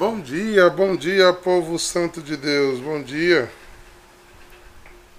Bom 0.00 0.18
dia, 0.18 0.70
bom 0.70 0.96
dia, 0.96 1.30
povo 1.30 1.78
santo 1.78 2.22
de 2.22 2.34
Deus, 2.34 2.80
bom 2.80 3.02
dia. 3.02 3.52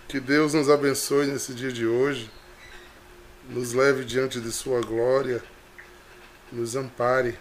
Que 0.07 0.19
Deus 0.19 0.55
nos 0.55 0.71
abençoe 0.71 1.27
nesse 1.27 1.53
dia 1.53 1.71
de 1.71 1.85
hoje, 1.85 2.31
nos 3.47 3.73
leve 3.73 4.03
diante 4.03 4.41
de 4.41 4.51
Sua 4.51 4.81
glória, 4.81 5.43
nos 6.51 6.75
ampare. 6.75 7.37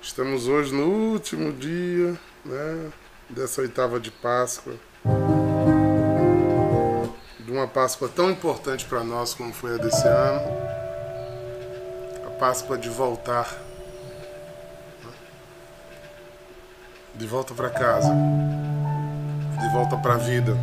Estamos 0.00 0.46
hoje 0.46 0.72
no 0.72 0.86
último 0.86 1.52
dia 1.52 2.16
né, 2.44 2.92
dessa 3.28 3.60
oitava 3.60 3.98
de 3.98 4.12
Páscoa, 4.12 4.76
de 7.40 7.50
uma 7.50 7.66
Páscoa 7.66 8.08
tão 8.08 8.30
importante 8.30 8.84
para 8.84 9.02
nós 9.02 9.34
como 9.34 9.52
foi 9.52 9.74
a 9.74 9.78
desse 9.78 10.06
ano, 10.06 10.40
a 12.28 12.30
Páscoa 12.38 12.78
de 12.78 12.88
voltar 12.88 13.66
de 17.18 17.26
volta 17.26 17.52
para 17.52 17.68
casa, 17.68 18.14
de 19.60 19.68
volta 19.72 19.96
para 19.96 20.14
a 20.14 20.18
vida. 20.18 20.56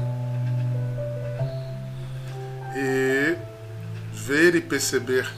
E 2.75 3.35
ver 4.13 4.55
e 4.55 4.61
perceber 4.61 5.29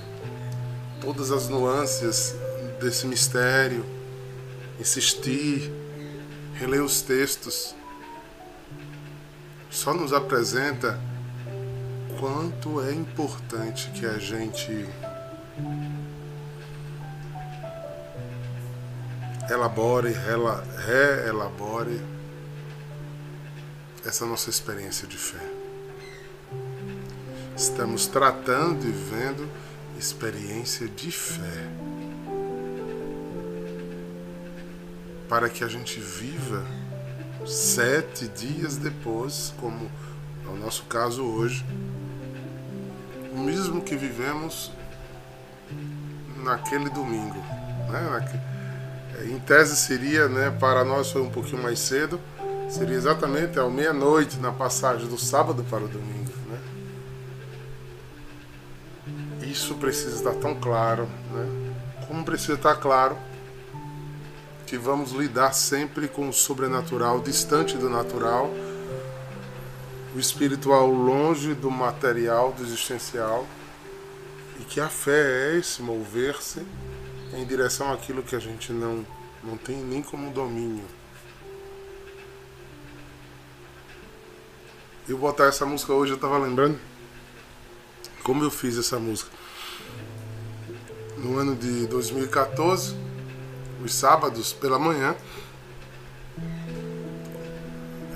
todas 1.02 1.32
as 1.32 1.50
nuances 1.50 2.36
desse 2.80 3.08
mistério, 3.08 3.84
insistir, 4.80 5.72
reler 6.54 6.84
os 6.84 7.02
textos, 7.02 7.76
só 9.72 9.94
nos 9.94 10.14
apresenta 10.14 11.00
quanto 12.20 12.82
é 12.82 12.94
importante 12.94 13.90
que 13.92 14.06
a 14.06 14.20
gente 14.20 14.88
elabore, 19.50 20.14
reelabore 20.86 22.02
essa 24.06 24.26
nossa 24.26 24.50
experiência 24.50 25.08
de 25.08 25.18
fé. 25.18 25.44
Estamos 27.56 28.08
tratando 28.08 28.86
e 28.86 28.92
vendo 28.92 29.50
experiência 29.98 30.88
de 30.88 31.12
fé. 31.12 31.68
Para 35.28 35.50
que 35.50 35.64
a 35.64 35.68
gente 35.68 36.00
viva 36.00 36.64
sete 37.46 38.28
dias 38.28 38.78
depois, 38.78 39.54
como 39.60 39.90
é 40.46 40.50
o 40.50 40.56
nosso 40.56 40.84
caso 40.84 41.24
hoje, 41.24 41.66
o 43.34 43.40
mesmo 43.40 43.82
que 43.82 43.96
vivemos 43.96 44.72
naquele 46.44 46.90
domingo. 46.90 47.40
Né? 47.90 48.57
Em 49.26 49.40
tese 49.40 49.76
seria, 49.76 50.28
né, 50.28 50.56
para 50.60 50.84
nós 50.84 51.12
foi 51.12 51.22
um 51.22 51.30
pouquinho 51.30 51.62
mais 51.62 51.80
cedo, 51.80 52.20
seria 52.70 52.96
exatamente 52.96 53.58
ao 53.58 53.72
meia-noite 53.72 54.38
na 54.38 54.52
passagem 54.52 55.08
do 55.08 55.18
sábado 55.18 55.64
para 55.64 55.84
o 55.84 55.88
domingo. 55.88 56.32
Né? 56.48 56.60
Isso 59.48 59.76
precisa 59.76 60.18
estar 60.18 60.34
tão 60.36 60.54
claro, 60.56 61.08
né? 61.34 61.74
como 62.08 62.24
precisa 62.24 62.54
estar 62.54 62.76
claro 62.76 63.18
que 64.66 64.78
vamos 64.78 65.12
lidar 65.14 65.54
sempre 65.54 66.08
com 66.10 66.28
o 66.28 66.34
sobrenatural, 66.34 67.22
distante 67.22 67.78
do 67.78 67.90
natural, 67.90 68.52
o 70.14 70.20
espiritual 70.20 70.88
longe 70.92 71.54
do 71.54 71.72
material, 71.72 72.52
do 72.52 72.64
existencial, 72.64 73.48
e 74.60 74.64
que 74.64 74.82
a 74.82 74.90
fé 74.90 75.54
é 75.54 75.58
esse 75.58 75.82
mover-se 75.82 76.66
em 77.34 77.46
direção 77.46 77.92
àquilo 77.92 78.24
que 78.24 78.36
a 78.36 78.40
gente 78.40 78.72
não, 78.72 79.06
não 79.44 79.58
tem 79.58 79.78
nem 79.78 80.02
como 80.02 80.32
domínio. 80.32 80.86
Eu 85.08 85.18
botar 85.18 85.46
essa 85.46 85.66
música 85.66 85.94
hoje, 85.94 86.12
eu 86.12 86.18
tava 86.18 86.38
lembrando 86.38 86.78
como 88.24 88.44
eu 88.44 88.52
fiz 88.52 88.78
essa 88.78 89.00
música. 89.00 89.32
No 91.18 91.38
ano 91.38 91.56
de 91.56 91.88
2014, 91.88 92.94
os 93.84 93.94
sábados 93.94 94.52
pela 94.52 94.78
manhã, 94.78 95.16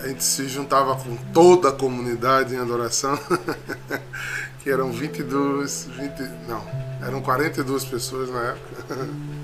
a 0.04 0.08
gente 0.10 0.24
se 0.24 0.50
juntava 0.50 0.96
com 0.98 1.16
toda 1.32 1.70
a 1.70 1.72
comunidade 1.72 2.54
em 2.54 2.58
adoração, 2.58 3.18
que 4.62 4.70
eram 4.70 4.92
22, 4.92 5.88
20, 5.98 6.22
não, 6.50 6.91
eram 7.02 7.22
42 7.22 7.86
pessoas 7.86 8.30
na 8.30 8.42
época. 8.50 8.96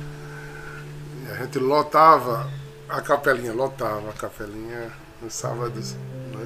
E 1.28 1.30
a 1.30 1.36
gente 1.44 1.60
lotava 1.60 2.50
a 2.88 3.02
capelinha, 3.02 3.52
lotava 3.52 4.12
a 4.12 4.14
capelinha 4.14 4.94
nos 5.22 5.34
sábados, 5.34 5.92
né, 5.92 6.46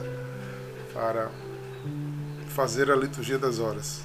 para 0.91 1.29
fazer 2.47 2.89
a 2.89 2.95
liturgia 2.95 3.37
das 3.37 3.59
horas. 3.59 4.01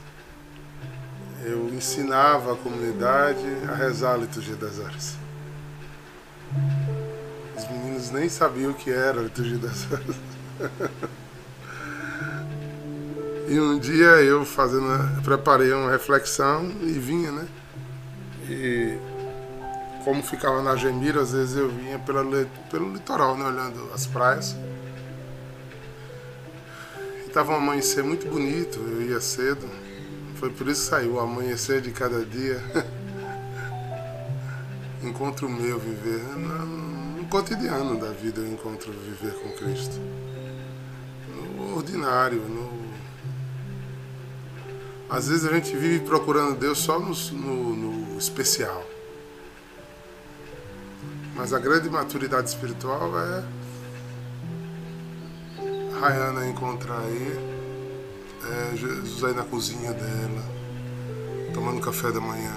Eu 1.42 1.68
ensinava 1.68 2.52
a 2.52 2.56
comunidade 2.56 3.46
a 3.70 3.74
rezar 3.74 4.14
a 4.14 4.16
liturgia 4.18 4.56
das 4.56 4.78
horas. 4.78 5.16
Os 7.56 7.70
meninos 7.70 8.10
nem 8.10 8.28
sabiam 8.28 8.72
o 8.72 8.74
que 8.74 8.90
era 8.90 9.20
a 9.20 9.22
liturgia 9.22 9.58
das 9.58 9.90
horas. 9.90 10.16
e 13.48 13.60
um 13.60 13.78
dia 13.78 14.22
eu 14.22 14.44
fazendo, 14.44 15.22
preparei 15.22 15.72
uma 15.72 15.90
reflexão 15.90 16.70
e 16.82 16.92
vinha, 16.92 17.30
né? 17.30 17.46
E 18.48 18.98
como 20.04 20.22
ficava 20.22 20.62
na 20.62 20.76
Gemira, 20.76 21.20
às 21.20 21.32
vezes 21.32 21.56
eu 21.56 21.68
vinha 21.68 21.98
pela, 21.98 22.24
pelo 22.70 22.92
litoral, 22.92 23.36
né? 23.36 23.44
Olhando 23.44 23.90
as 23.92 24.06
praias. 24.06 24.56
E 27.26 27.30
tava 27.30 27.52
um 27.52 27.56
amanhecer 27.56 28.04
muito 28.04 28.28
bonito, 28.28 28.78
eu 28.78 29.02
ia 29.02 29.20
cedo. 29.20 29.68
Foi 30.36 30.50
por 30.50 30.68
isso 30.68 30.82
que 30.82 30.88
saiu 30.88 31.14
o 31.14 31.20
amanhecer 31.20 31.80
de 31.80 31.90
cada 31.90 32.24
dia. 32.24 32.62
Encontro 35.02 35.48
meu 35.48 35.78
viver. 35.78 36.22
Não, 36.36 36.66
no 37.16 37.24
cotidiano 37.26 37.98
da 37.98 38.10
vida 38.10 38.40
eu 38.40 38.52
encontro 38.52 38.92
viver 38.92 39.32
com 39.34 39.50
Cristo. 39.52 40.00
No 41.28 41.76
ordinário, 41.76 42.40
no. 42.40 42.85
Às 45.08 45.28
vezes 45.28 45.46
a 45.46 45.52
gente 45.52 45.76
vive 45.76 46.04
procurando 46.04 46.58
Deus 46.58 46.78
só 46.78 46.98
no, 46.98 47.14
no, 47.32 47.76
no 47.76 48.18
especial. 48.18 48.84
Mas 51.34 51.52
a 51.52 51.58
grande 51.58 51.88
maturidade 51.88 52.48
espiritual 52.48 53.12
é 53.18 53.44
Rayana 56.00 56.46
encontrar 56.46 56.98
aí, 56.98 57.38
é 58.44 58.76
Jesus 58.76 59.24
aí 59.24 59.34
na 59.34 59.44
cozinha 59.44 59.92
dela, 59.92 60.44
tomando 61.54 61.80
café 61.80 62.10
da 62.10 62.20
manhã, 62.20 62.52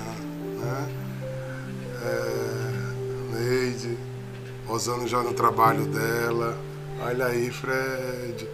né? 0.60 0.96
É, 2.02 3.34
Neide, 3.34 3.98
Rosana 4.66 5.08
já 5.08 5.22
no 5.22 5.34
trabalho 5.34 5.86
dela. 5.86 6.58
Olha 7.02 7.28
aí, 7.28 7.50
Fred. 7.50 8.48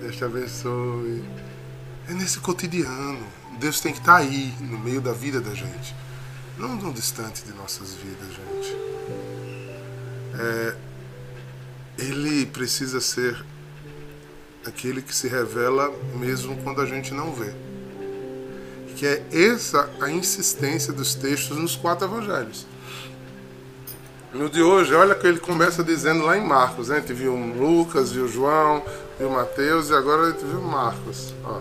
Deus 0.00 0.16
te 0.16 0.24
abençoe. 0.24 1.24
É 2.10 2.12
nesse 2.12 2.40
cotidiano. 2.40 3.24
Deus 3.60 3.80
tem 3.80 3.92
que 3.92 4.00
estar 4.00 4.14
tá 4.14 4.18
aí, 4.18 4.52
no 4.58 4.80
meio 4.80 5.00
da 5.00 5.12
vida 5.12 5.40
da 5.40 5.54
gente. 5.54 5.94
Não 6.58 6.76
tão 6.76 6.90
distante 6.90 7.44
de 7.44 7.52
nossas 7.52 7.94
vidas, 7.94 8.26
gente. 8.28 8.76
É, 10.36 10.76
ele 11.98 12.46
precisa 12.46 13.00
ser 13.00 13.44
aquele 14.66 15.02
que 15.02 15.14
se 15.14 15.28
revela 15.28 15.88
mesmo 16.16 16.56
quando 16.64 16.80
a 16.80 16.86
gente 16.86 17.14
não 17.14 17.32
vê. 17.32 17.54
Que 18.96 19.06
é 19.06 19.24
essa 19.30 19.88
a 20.00 20.10
insistência 20.10 20.92
dos 20.92 21.14
textos 21.14 21.56
nos 21.56 21.76
quatro 21.76 22.08
evangelhos. 22.08 22.66
No 24.34 24.50
de 24.50 24.60
hoje, 24.60 24.92
olha 24.94 25.14
que 25.14 25.28
ele 25.28 25.38
começa 25.38 25.84
dizendo 25.84 26.24
lá 26.24 26.36
em 26.36 26.44
Marcos, 26.44 26.88
né? 26.88 26.96
A 26.96 27.00
gente 27.00 27.12
viu 27.12 27.36
Lucas, 27.36 28.10
viu 28.10 28.26
João, 28.26 28.82
viu 29.16 29.30
Mateus 29.30 29.90
e 29.90 29.94
agora 29.94 30.22
a 30.22 30.30
gente 30.32 30.44
viu 30.44 30.60
Marcos. 30.60 31.32
Ó. 31.44 31.60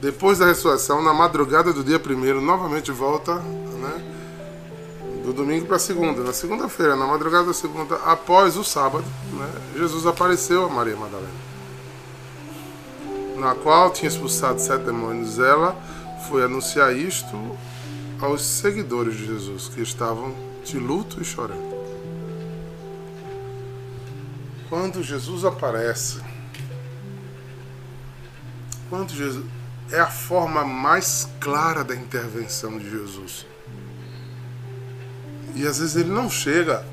Depois 0.00 0.38
da 0.38 0.46
ressurreição, 0.46 1.02
na 1.02 1.12
madrugada 1.12 1.72
do 1.72 1.84
dia 1.84 1.98
primeiro, 1.98 2.40
novamente 2.40 2.90
volta, 2.90 3.34
né? 3.34 4.02
Do 5.22 5.32
domingo 5.34 5.66
para 5.66 5.78
segunda. 5.78 6.22
Na 6.22 6.32
segunda-feira, 6.32 6.96
na 6.96 7.06
madrugada 7.06 7.48
da 7.48 7.52
segunda, 7.52 7.96
após 7.96 8.56
o 8.56 8.64
sábado, 8.64 9.04
né? 9.32 9.50
Jesus 9.76 10.06
apareceu 10.06 10.64
a 10.64 10.68
Maria 10.70 10.96
Madalena, 10.96 11.28
na 13.36 13.54
qual 13.54 13.90
tinha 13.90 14.08
expulsado 14.08 14.58
sete 14.58 14.84
demônios. 14.84 15.38
Ela 15.38 15.76
foi 16.28 16.44
anunciar 16.44 16.96
isto 16.96 17.36
aos 18.22 18.42
seguidores 18.42 19.14
de 19.14 19.26
Jesus, 19.26 19.68
que 19.68 19.82
estavam 19.82 20.34
de 20.64 20.78
luto 20.78 21.20
e 21.20 21.24
chorando. 21.24 21.78
Quando 24.70 25.02
Jesus 25.02 25.44
aparece, 25.44 26.20
quando 28.88 29.10
Jesus 29.10 29.44
é 29.92 29.98
a 29.98 30.06
forma 30.06 30.64
mais 30.64 31.28
clara 31.40 31.82
da 31.82 31.94
intervenção 31.94 32.78
de 32.78 32.88
Jesus. 32.88 33.46
E 35.54 35.66
às 35.66 35.78
vezes 35.78 35.96
ele 35.96 36.10
não 36.10 36.30
chega 36.30 36.84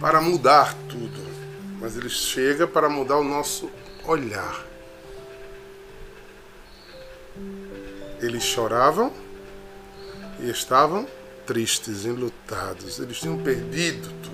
para 0.00 0.20
mudar 0.20 0.74
tudo, 0.88 1.20
mas 1.80 1.96
ele 1.96 2.08
chega 2.08 2.66
para 2.66 2.88
mudar 2.88 3.18
o 3.18 3.24
nosso 3.24 3.70
olhar. 4.04 4.64
Eles 8.20 8.42
choravam 8.42 9.12
e 10.40 10.48
estavam 10.48 11.06
tristes, 11.46 12.04
enlutados. 12.04 12.98
Eles 12.98 13.18
tinham 13.18 13.36
perdido 13.38 14.08
tudo. 14.22 14.32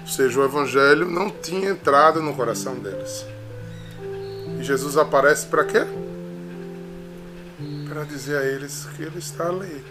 Ou 0.00 0.08
seja, 0.08 0.40
o 0.40 0.44
Evangelho 0.44 1.08
não 1.08 1.30
tinha 1.30 1.70
entrado 1.70 2.20
no 2.20 2.34
coração 2.34 2.74
deles. 2.74 3.24
E 4.58 4.64
Jesus 4.64 4.96
aparece 4.96 5.46
para 5.46 5.64
quê? 5.64 5.86
Para 7.92 8.04
dizer 8.04 8.38
a 8.38 8.42
eles 8.46 8.86
que 8.96 9.02
Ele 9.02 9.18
está 9.18 9.50
ali. 9.50 9.84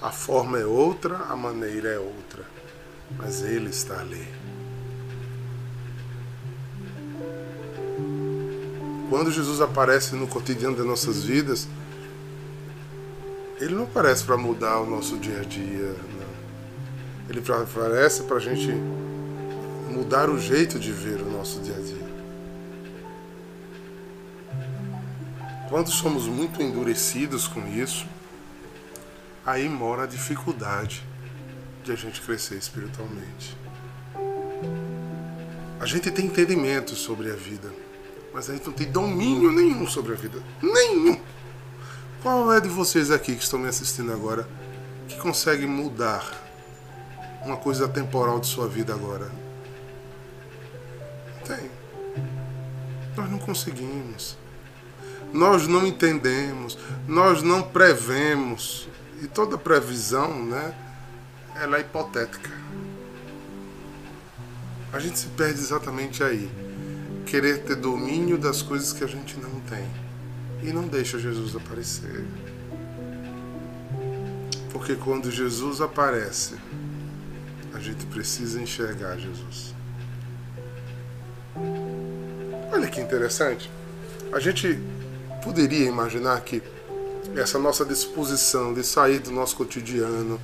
A 0.00 0.10
forma 0.10 0.58
é 0.58 0.64
outra, 0.64 1.18
a 1.28 1.36
maneira 1.36 1.90
é 1.90 1.98
outra, 1.98 2.42
mas 3.18 3.42
Ele 3.42 3.68
está 3.68 4.00
ali. 4.00 4.26
Quando 9.10 9.30
Jesus 9.30 9.60
aparece 9.60 10.14
no 10.14 10.26
cotidiano 10.26 10.74
das 10.74 10.86
nossas 10.86 11.22
vidas, 11.22 11.68
Ele 13.60 13.74
não 13.74 13.84
aparece 13.84 14.24
para 14.24 14.38
mudar 14.38 14.80
o 14.80 14.88
nosso 14.88 15.18
dia 15.18 15.40
a 15.40 15.44
dia, 15.44 15.94
não. 16.18 17.28
Ele 17.28 17.40
aparece 17.46 18.22
para 18.22 18.36
a 18.36 18.40
gente 18.40 18.72
mudar 19.90 20.30
o 20.30 20.38
jeito 20.38 20.78
de 20.78 20.92
ver 20.92 21.20
o 21.20 21.30
nosso 21.30 21.60
dia 21.60 21.76
a 21.76 21.80
dia. 21.80 22.07
Quando 25.68 25.90
somos 25.90 26.26
muito 26.26 26.62
endurecidos 26.62 27.46
com 27.46 27.66
isso, 27.68 28.06
aí 29.44 29.68
mora 29.68 30.04
a 30.04 30.06
dificuldade 30.06 31.04
de 31.84 31.92
a 31.92 31.94
gente 31.94 32.22
crescer 32.22 32.56
espiritualmente. 32.56 33.54
A 35.78 35.84
gente 35.84 36.10
tem 36.10 36.24
entendimento 36.24 36.94
sobre 36.94 37.30
a 37.30 37.34
vida, 37.34 37.70
mas 38.32 38.48
a 38.48 38.54
gente 38.54 38.66
não 38.66 38.72
tem 38.72 38.90
domínio 38.90 39.52
nenhum 39.52 39.86
sobre 39.86 40.14
a 40.14 40.16
vida. 40.16 40.42
Nenhum. 40.62 41.20
Qual 42.22 42.50
é 42.50 42.60
de 42.62 42.68
vocês 42.68 43.10
aqui 43.10 43.36
que 43.36 43.42
estão 43.42 43.58
me 43.58 43.68
assistindo 43.68 44.10
agora 44.10 44.48
que 45.06 45.18
consegue 45.18 45.66
mudar 45.66 46.32
uma 47.44 47.58
coisa 47.58 47.86
temporal 47.86 48.40
de 48.40 48.46
sua 48.46 48.66
vida 48.66 48.94
agora? 48.94 49.30
Tem. 51.46 51.70
Nós 53.14 53.30
não 53.30 53.38
conseguimos 53.38 54.36
nós 55.32 55.66
não 55.66 55.86
entendemos, 55.86 56.78
nós 57.06 57.42
não 57.42 57.62
prevemos. 57.62 58.88
E 59.22 59.26
toda 59.26 59.58
previsão, 59.58 60.44
né, 60.44 60.74
ela 61.56 61.76
é 61.76 61.80
hipotética. 61.80 62.50
A 64.92 64.98
gente 64.98 65.18
se 65.18 65.26
perde 65.28 65.60
exatamente 65.60 66.22
aí. 66.22 66.48
Querer 67.26 67.64
ter 67.64 67.76
domínio 67.76 68.38
das 68.38 68.62
coisas 68.62 68.92
que 68.92 69.04
a 69.04 69.06
gente 69.06 69.38
não 69.38 69.60
tem. 69.60 69.86
E 70.62 70.72
não 70.72 70.88
deixa 70.88 71.18
Jesus 71.18 71.54
aparecer. 71.54 72.24
Porque 74.72 74.94
quando 74.94 75.30
Jesus 75.30 75.80
aparece, 75.80 76.54
a 77.74 77.78
gente 77.78 78.06
precisa 78.06 78.60
enxergar 78.60 79.16
Jesus. 79.16 79.74
Olha 82.72 82.88
que 82.88 83.00
interessante. 83.00 83.70
A 84.32 84.40
gente 84.40 84.78
poderia 85.42 85.86
imaginar 85.86 86.40
que 86.40 86.62
essa 87.36 87.58
nossa 87.58 87.84
disposição 87.84 88.72
de 88.72 88.82
sair 88.84 89.20
do 89.20 89.30
nosso 89.30 89.56
cotidiano, 89.56 90.40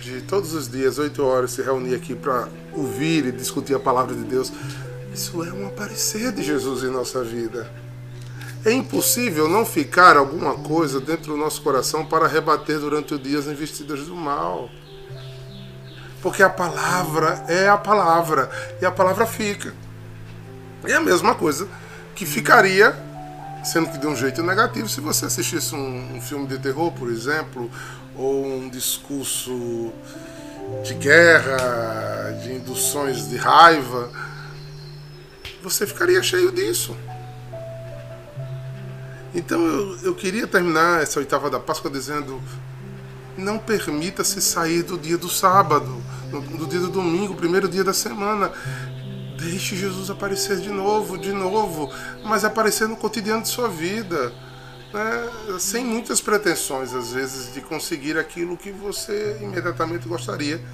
de 0.00 0.20
todos 0.22 0.52
os 0.52 0.68
dias, 0.70 0.98
oito 0.98 1.24
horas, 1.24 1.52
se 1.52 1.62
reunir 1.62 1.94
aqui 1.94 2.14
para 2.14 2.48
ouvir 2.72 3.26
e 3.26 3.32
discutir 3.32 3.74
a 3.74 3.80
palavra 3.80 4.14
de 4.14 4.24
Deus, 4.24 4.52
isso 5.12 5.42
é 5.44 5.52
um 5.52 5.66
aparecer 5.66 6.32
de 6.32 6.42
Jesus 6.42 6.82
em 6.82 6.90
nossa 6.90 7.22
vida. 7.22 7.70
É 8.64 8.72
impossível 8.72 9.48
não 9.48 9.64
ficar 9.64 10.16
alguma 10.16 10.54
coisa 10.54 10.98
dentro 10.98 11.32
do 11.32 11.36
nosso 11.36 11.60
coração 11.62 12.04
para 12.04 12.26
rebater 12.26 12.78
durante 12.78 13.14
o 13.14 13.18
dia 13.18 13.38
as 13.38 13.46
investidas 13.46 14.06
do 14.06 14.16
mal. 14.16 14.70
Porque 16.22 16.42
a 16.42 16.48
palavra 16.48 17.44
é 17.46 17.68
a 17.68 17.76
palavra 17.76 18.50
e 18.80 18.86
a 18.86 18.90
palavra 18.90 19.26
fica. 19.26 19.74
É 20.84 20.94
a 20.94 21.00
mesma 21.00 21.34
coisa 21.34 21.68
que 22.14 22.24
ficaria 22.24 22.96
sendo 23.64 23.90
que 23.90 23.98
de 23.98 24.06
um 24.06 24.14
jeito 24.14 24.42
negativo 24.42 24.88
se 24.88 25.00
você 25.00 25.26
assistisse 25.26 25.74
um, 25.74 26.16
um 26.16 26.20
filme 26.20 26.46
de 26.46 26.58
terror, 26.58 26.92
por 26.92 27.10
exemplo, 27.10 27.70
ou 28.16 28.46
um 28.46 28.68
discurso 28.68 29.92
de 30.84 30.94
guerra, 30.94 32.38
de 32.42 32.52
induções 32.52 33.28
de 33.28 33.36
raiva, 33.36 34.10
você 35.62 35.86
ficaria 35.86 36.22
cheio 36.22 36.52
disso. 36.52 36.96
Então 39.34 39.60
eu, 39.60 39.98
eu 40.02 40.14
queria 40.14 40.46
terminar 40.46 41.02
essa 41.02 41.18
oitava 41.18 41.50
da 41.50 41.58
Páscoa 41.58 41.90
dizendo: 41.90 42.40
não 43.36 43.58
permita-se 43.58 44.40
sair 44.40 44.82
do 44.82 44.96
dia 44.96 45.18
do 45.18 45.28
sábado, 45.28 46.02
do 46.30 46.66
dia 46.66 46.80
do 46.80 46.88
domingo, 46.88 47.34
primeiro 47.34 47.68
dia 47.68 47.82
da 47.82 47.92
semana. 47.92 48.52
Deixe 49.44 49.76
Jesus 49.76 50.08
aparecer 50.08 50.56
de 50.58 50.70
novo, 50.70 51.18
de 51.18 51.32
novo, 51.32 51.92
mas 52.24 52.44
aparecer 52.44 52.88
no 52.88 52.96
cotidiano 52.96 53.42
de 53.42 53.48
sua 53.48 53.68
vida. 53.68 54.32
Né? 54.92 55.58
Sem 55.58 55.84
muitas 55.84 56.20
pretensões, 56.20 56.94
às 56.94 57.12
vezes, 57.12 57.52
de 57.52 57.60
conseguir 57.60 58.16
aquilo 58.16 58.56
que 58.56 58.70
você 58.70 59.38
imediatamente 59.42 60.08
gostaria 60.08 60.64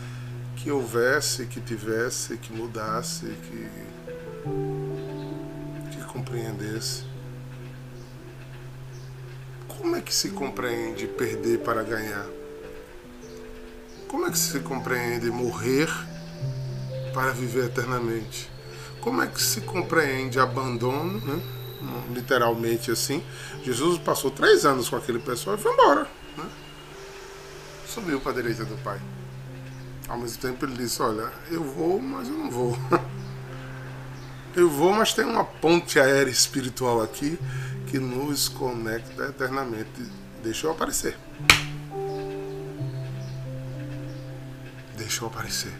que 0.55 0.71
houvesse, 0.71 1.47
que 1.47 1.61
tivesse, 1.61 2.37
que 2.37 2.53
mudasse, 2.53 3.27
que, 3.27 3.69
que 5.91 6.05
compreendesse. 6.05 7.05
Como 9.67 9.97
é 9.97 10.01
que 10.01 10.15
se 10.15 10.29
compreende 10.29 11.07
perder 11.07 11.61
para 11.61 11.83
ganhar? 11.83 12.27
Como 14.07 14.27
é 14.27 14.31
que 14.31 14.39
se 14.39 14.61
compreende 14.61 15.31
morrer 15.31 15.89
para 17.15 17.33
viver 17.33 17.65
eternamente? 17.65 18.50
Como 19.01 19.23
é 19.23 19.27
que 19.27 19.41
se 19.41 19.63
compreende 19.63 20.39
abandono, 20.39 21.21
né? 21.21 21.43
literalmente 22.13 22.91
assim? 22.91 23.25
Jesus 23.63 23.99
passou 23.99 24.31
três 24.31 24.65
anos 24.67 24.89
com 24.89 24.97
aquele 24.97 25.19
pessoal 25.19 25.57
e 25.57 25.59
foi 25.59 25.73
embora. 25.73 26.07
Né? 26.37 26.45
Subiu 27.87 28.21
para 28.21 28.33
a 28.33 28.35
direita 28.35 28.65
do 28.65 28.77
Pai. 28.83 29.01
Ao 30.09 30.19
mesmo 30.19 30.41
tempo 30.43 30.65
ele 30.65 30.77
disse: 30.77 31.01
Olha, 31.01 31.33
eu 31.51 31.63
vou, 31.63 32.01
mas 32.01 32.29
eu 32.29 32.35
não 32.35 32.51
vou. 32.51 32.77
Eu 34.53 34.69
vou, 34.69 34.93
mas 34.93 35.13
tem 35.13 35.25
uma 35.25 35.45
ponte 35.45 36.01
aérea 36.01 36.29
espiritual 36.29 37.01
aqui 37.01 37.39
que 37.87 38.01
nos 38.01 38.49
conecta 38.49 39.27
eternamente. 39.27 40.05
Deixa 40.43 40.67
eu 40.67 40.73
aparecer. 40.73 41.17
Deixa 44.97 45.23
eu 45.23 45.29
aparecer. 45.29 45.73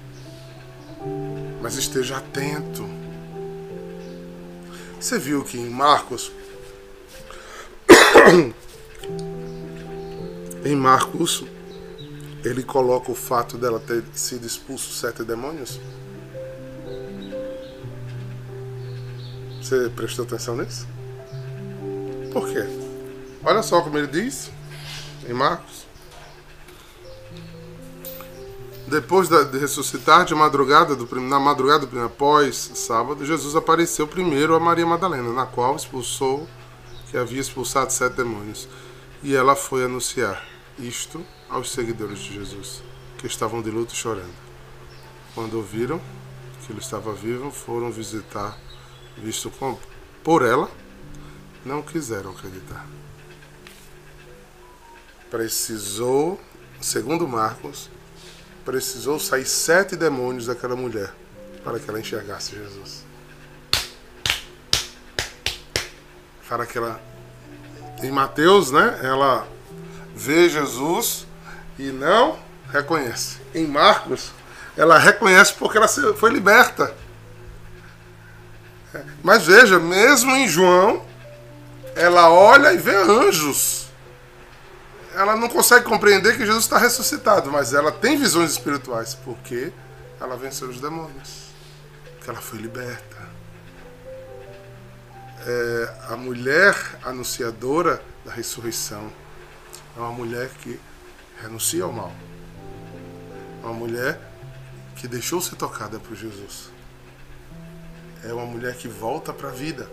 Mas 1.61 1.75
esteja 1.75 2.19
atento 2.19 3.00
você 5.01 5.19
viu 5.19 5.43
que 5.43 5.59
em 5.59 5.71
Marcos. 5.71 6.31
em 10.65 10.77
Marcos, 10.77 11.43
ele 12.45 12.63
coloca 12.63 13.11
o 13.11 13.15
fato 13.15 13.57
dela 13.57 13.81
ter 13.81 14.05
sido 14.13 14.47
expulso 14.47 14.93
sete 14.93 15.25
demônios? 15.25 15.81
Você 19.61 19.89
prestou 19.89 20.27
atenção 20.27 20.57
nisso? 20.57 20.87
Por 22.33 22.47
quê? 22.49 22.65
Olha 23.43 23.63
só 23.63 23.81
como 23.81 23.97
ele 23.97 24.07
diz 24.07 24.51
em 25.29 25.33
Marcos. 25.33 25.87
Depois 28.91 29.29
de 29.29 29.57
ressuscitar 29.57 30.25
de 30.25 30.35
madrugada, 30.35 30.97
do, 30.97 31.21
na 31.21 31.39
madrugada 31.39 31.87
do 31.87 32.03
após 32.03 32.73
sábado, 32.75 33.25
Jesus 33.25 33.55
apareceu 33.55 34.05
primeiro 34.05 34.53
a 34.53 34.59
Maria 34.59 34.85
Madalena, 34.85 35.33
na 35.33 35.47
qual 35.47 35.77
expulsou, 35.77 36.49
que 37.09 37.17
havia 37.17 37.41
expulsado 37.41 37.93
sete 37.93 38.17
demônios. 38.17 38.69
E 39.23 39.33
ela 39.33 39.55
foi 39.55 39.85
anunciar 39.85 40.45
isto 40.77 41.25
aos 41.49 41.71
seguidores 41.71 42.19
de 42.19 42.35
Jesus, 42.35 42.83
que 43.17 43.29
estavam 43.29 43.63
de 43.63 43.71
luto 43.71 43.95
chorando. 43.95 44.35
Quando 45.37 45.55
ouviram 45.55 46.01
que 46.67 46.73
ele 46.73 46.81
estava 46.81 47.13
vivo, 47.13 47.53
foram 47.53 47.93
visitar, 47.93 48.59
visto 49.17 49.51
como 49.51 49.79
por 50.25 50.43
ela, 50.45 50.69
não 51.65 51.81
quiseram 51.81 52.31
acreditar. 52.33 52.85
Precisou, 55.31 56.41
segundo 56.81 57.29
Marcos, 57.29 57.89
precisou 58.65 59.19
sair 59.19 59.45
sete 59.45 59.97
demônios 59.97 60.47
daquela 60.47 60.77
mulher 60.77 61.13
para 61.65 61.79
que 61.79 61.89
ela 61.89 62.01
enxergasse 62.01 62.57
Jesus. 62.57 63.05
Para 66.49 66.67
que 66.67 66.79
ela. 66.79 67.01
Em 68.03 68.11
Mateus, 68.11 68.71
né? 68.71 68.99
Ela 69.03 69.47
vê 70.15 70.49
Jesus 70.49 71.27
e 71.79 71.91
não 71.91 72.39
reconhece. 72.73 73.39
Em 73.55 73.67
Marcos, 73.67 74.31
ela 74.77 74.99
reconhece 74.99 75.55
porque 75.55 75.79
ela 75.79 75.89
foi 75.89 76.31
liberta. 76.31 76.95
Mas 79.23 79.47
veja, 79.47 79.79
mesmo 79.79 80.31
em 80.33 80.49
João, 80.49 81.05
ela 81.95 82.31
olha 82.31 82.73
e 82.73 82.79
vê 82.79 82.97
anjos. 82.97 83.80
Ela 85.15 85.37
não 85.37 85.49
consegue 85.49 85.85
compreender 85.85 86.37
que 86.37 86.47
Jesus 86.47 86.65
está 86.65 86.79
ressuscitado, 86.79 87.51
mas 87.51 87.75
ela 87.75 87.91
tem 87.91 88.17
visões 88.17 88.53
espirituais, 88.53 89.15
porque 89.15 89.73
ela 90.21 90.37
venceu 90.37 90.69
os 90.69 90.81
demônios, 90.81 91.51
que 92.23 92.31
ela 92.31 92.41
foi 92.41 92.59
liberta. 92.59 93.17
É, 95.47 95.95
a 96.11 96.17
mulher 96.17 96.77
anunciadora 97.03 98.03
da 98.25 98.33
ressurreição 98.33 99.11
é 99.97 100.01
uma 100.01 100.13
mulher 100.13 100.51
que 100.61 100.79
renuncia 101.43 101.85
ao 101.85 101.93
mal. 101.93 102.13
É 103.63 103.67
uma 103.67 103.75
mulher 103.75 104.21
que 104.97 105.09
deixou 105.09 105.41
ser 105.41 105.57
tocada 105.57 105.99
por 105.99 106.15
Jesus. 106.15 106.71
É 108.23 108.33
uma 108.33 108.45
mulher 108.45 108.77
que 108.77 108.87
volta 108.87 109.33
para 109.33 109.49
a 109.49 109.53
vida. 109.53 109.91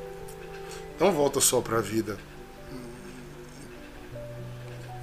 Não 0.99 1.11
volta 1.11 1.39
só 1.39 1.61
para 1.61 1.77
a 1.77 1.81
vida. 1.81 2.17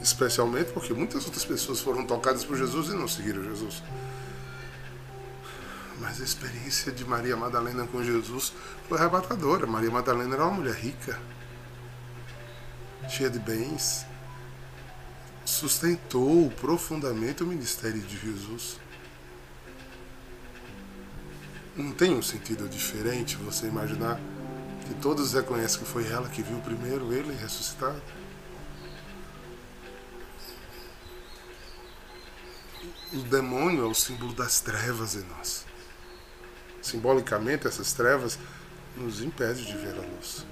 Especialmente 0.04 0.70
porque 0.70 0.92
muitas 0.92 1.25
outras 1.25 1.46
pessoas 1.46 1.80
foram 1.80 2.04
tocadas 2.04 2.44
por 2.44 2.58
Jesus 2.58 2.88
e 2.88 2.90
não 2.90 3.08
seguiram 3.08 3.42
Jesus. 3.42 3.82
Mas 5.99 6.20
a 6.20 6.25
experiência 6.25 6.92
de 6.92 7.06
Maria 7.06 7.34
Madalena 7.34 7.87
com 7.87 8.04
Jesus 8.04 8.52
foi 8.87 8.99
arrebatadora. 8.99 9.66
Maria 9.66 9.90
Madalena 9.90 10.34
era 10.34 10.44
uma 10.44 10.58
mulher 10.58 10.75
rica, 10.75 11.18
cheia 13.08 13.30
de 13.30 13.38
bens, 13.38 14.04
sustentou 15.42 16.50
profundamente 16.50 17.42
o 17.42 17.46
ministério 17.46 18.02
de 18.02 18.18
Jesus. 18.18 18.78
Não 21.75 21.92
tem 21.92 22.14
um 22.14 22.20
sentido 22.20 22.68
diferente 22.68 23.37
você 23.37 23.68
imaginar 23.68 24.20
que 24.87 24.92
todos 24.96 25.32
reconhecem 25.32 25.78
que 25.78 25.87
foi 25.87 26.06
ela 26.06 26.28
que 26.28 26.42
viu 26.42 26.58
primeiro 26.58 27.11
ele 27.11 27.34
ressuscitado? 27.34 28.02
O 33.14 33.18
demônio 33.18 33.85
é 33.85 33.87
o 33.87 33.94
símbolo 33.94 34.33
das 34.33 34.61
trevas 34.61 35.14
em 35.14 35.23
nós. 35.23 35.64
Simbolicamente, 36.83 37.64
essas 37.64 37.92
trevas 37.92 38.37
nos 38.97 39.23
impedem 39.23 39.64
de 39.64 39.76
ver 39.76 39.94
a 39.94 40.00
luz. 40.02 40.44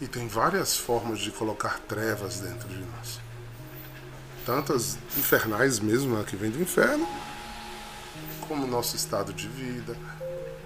E 0.00 0.08
tem 0.08 0.26
várias 0.26 0.74
formas 0.74 1.18
de 1.18 1.30
colocar 1.30 1.80
trevas 1.80 2.40
dentro 2.40 2.66
de 2.66 2.78
nós. 2.78 3.20
Tantas 4.46 4.96
infernais 5.18 5.78
mesmo, 5.78 6.16
né, 6.16 6.24
que 6.24 6.34
vem 6.34 6.50
do 6.50 6.62
inferno, 6.62 7.06
como 8.48 8.64
o 8.64 8.66
nosso 8.66 8.96
estado 8.96 9.30
de 9.34 9.48
vida, 9.48 9.94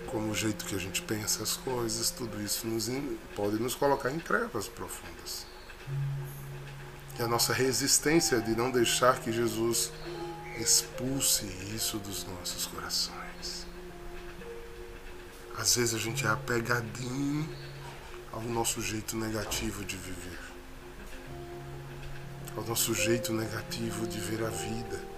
como 0.06 0.30
o 0.30 0.34
jeito 0.34 0.64
que 0.64 0.76
a 0.76 0.78
gente 0.78 1.02
pensa 1.02 1.42
as 1.42 1.56
coisas, 1.56 2.10
tudo 2.10 2.40
isso 2.40 2.68
nos, 2.68 2.88
pode 3.34 3.60
nos 3.60 3.74
colocar 3.74 4.12
em 4.12 4.20
trevas 4.20 4.68
profundas. 4.68 5.44
E 7.18 7.22
a 7.22 7.26
nossa 7.26 7.52
resistência 7.52 8.40
de 8.40 8.54
não 8.54 8.70
deixar 8.70 9.18
que 9.18 9.32
Jesus 9.32 9.90
expulse 10.58 11.46
isso 11.74 11.98
dos 11.98 12.24
nossos 12.24 12.66
corações. 12.66 13.66
Às 15.56 15.76
vezes 15.76 15.94
a 15.94 15.98
gente 15.98 16.26
é 16.26 16.28
apegadinho 16.28 17.48
ao 18.32 18.42
nosso 18.42 18.80
jeito 18.80 19.16
negativo 19.16 19.84
de 19.84 19.96
viver, 19.96 20.38
ao 22.56 22.64
nosso 22.64 22.94
jeito 22.94 23.32
negativo 23.32 24.06
de 24.06 24.18
ver 24.18 24.44
a 24.44 24.48
vida 24.48 25.12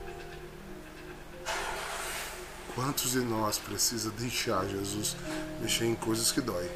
Quantos 2.74 3.12
de 3.12 3.20
nós 3.20 3.56
precisa 3.56 4.10
deixar 4.10 4.66
Jesus 4.66 5.16
mexer 5.60 5.84
em 5.84 5.94
coisas 5.94 6.32
que 6.32 6.40
dói? 6.40 6.68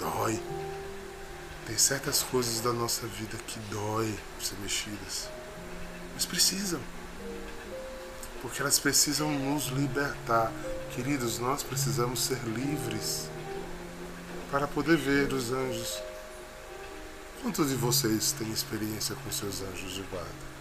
Dói. 0.00 0.42
Tem 1.64 1.78
certas 1.78 2.24
coisas 2.24 2.60
da 2.60 2.72
nossa 2.72 3.06
vida 3.06 3.36
que 3.46 3.60
dói 3.70 4.12
ser 4.40 4.56
mexidas. 4.56 5.28
Mas 6.12 6.26
precisam. 6.26 6.80
Porque 8.44 8.60
elas 8.60 8.78
precisam 8.78 9.32
nos 9.32 9.68
libertar. 9.68 10.52
Queridos, 10.94 11.38
nós 11.38 11.62
precisamos 11.62 12.22
ser 12.22 12.38
livres 12.44 13.28
para 14.50 14.68
poder 14.68 14.98
ver 14.98 15.32
os 15.32 15.50
anjos. 15.50 16.02
Quantos 17.40 17.70
de 17.70 17.74
vocês 17.74 18.32
têm 18.32 18.52
experiência 18.52 19.16
com 19.16 19.32
seus 19.32 19.62
anjos 19.62 19.94
de 19.94 20.02
guarda? 20.02 20.54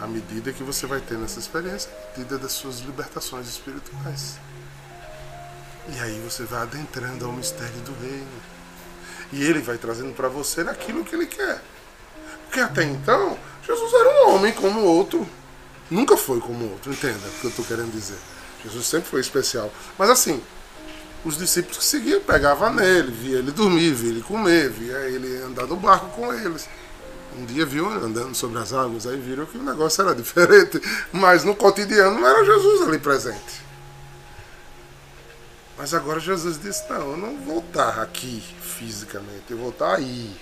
à 0.00 0.06
medida 0.06 0.52
que 0.52 0.62
você 0.62 0.86
vai 0.86 1.00
tendo 1.00 1.24
essa 1.24 1.38
experiência, 1.38 1.90
à 1.90 2.18
medida 2.18 2.38
das 2.38 2.52
suas 2.52 2.80
libertações 2.80 3.48
espirituais. 3.48 4.38
E 5.88 6.00
aí 6.00 6.20
você 6.20 6.44
vai 6.44 6.62
adentrando 6.62 7.24
ao 7.24 7.32
mistério 7.32 7.80
do 7.80 7.92
reino. 8.00 8.42
E 9.32 9.42
ele 9.42 9.60
vai 9.60 9.76
trazendo 9.76 10.14
para 10.14 10.28
você 10.28 10.60
aquilo 10.62 11.04
que 11.04 11.14
ele 11.14 11.26
quer. 11.26 11.60
Porque 12.44 12.60
até 12.60 12.84
então, 12.84 13.38
Jesus 13.66 13.92
era 13.92 14.26
um 14.26 14.34
homem 14.34 14.52
como 14.52 14.80
outro. 14.80 15.28
Nunca 15.90 16.16
foi 16.16 16.40
como 16.40 16.70
outro, 16.70 16.92
entenda 16.92 17.18
o 17.18 17.40
que 17.40 17.44
eu 17.44 17.50
estou 17.50 17.64
querendo 17.64 17.92
dizer. 17.92 18.18
Jesus 18.62 18.86
sempre 18.86 19.08
foi 19.08 19.20
especial. 19.20 19.72
Mas 19.98 20.10
assim, 20.10 20.42
os 21.24 21.38
discípulos 21.38 21.78
que 21.78 21.84
seguiam 21.84 22.20
pegavam 22.20 22.72
nele, 22.72 23.10
via 23.10 23.38
ele 23.38 23.50
dormir, 23.52 23.92
via 23.92 24.10
ele 24.10 24.22
comer, 24.22 24.68
via 24.70 24.98
ele 25.08 25.42
andar 25.42 25.66
no 25.66 25.76
barco 25.76 26.08
com 26.10 26.32
eles 26.32 26.68
um 27.38 27.44
dia 27.44 27.64
viu 27.64 27.88
andando 27.88 28.34
sobre 28.34 28.58
as 28.58 28.72
águas, 28.72 29.06
aí 29.06 29.16
viram 29.18 29.46
que 29.46 29.56
o 29.56 29.62
negócio 29.62 30.02
era 30.02 30.14
diferente, 30.14 30.80
mas 31.12 31.44
no 31.44 31.54
cotidiano 31.54 32.18
não 32.20 32.26
era 32.26 32.44
Jesus 32.44 32.88
ali 32.88 32.98
presente. 32.98 33.68
Mas 35.76 35.94
agora 35.94 36.18
Jesus 36.18 36.60
disse: 36.60 36.90
Não, 36.90 37.12
eu 37.12 37.16
não 37.16 37.38
vou 37.38 37.60
estar 37.60 38.00
aqui 38.00 38.42
fisicamente, 38.60 39.44
eu 39.50 39.58
vou 39.58 39.70
estar 39.70 39.94
aí, 39.94 40.36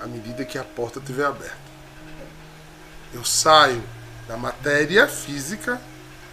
à 0.00 0.06
medida 0.06 0.44
que 0.44 0.56
a 0.56 0.64
porta 0.64 1.00
estiver 1.00 1.26
aberta. 1.26 1.72
Eu 3.12 3.24
saio 3.24 3.82
da 4.26 4.36
matéria 4.36 5.08
física 5.08 5.80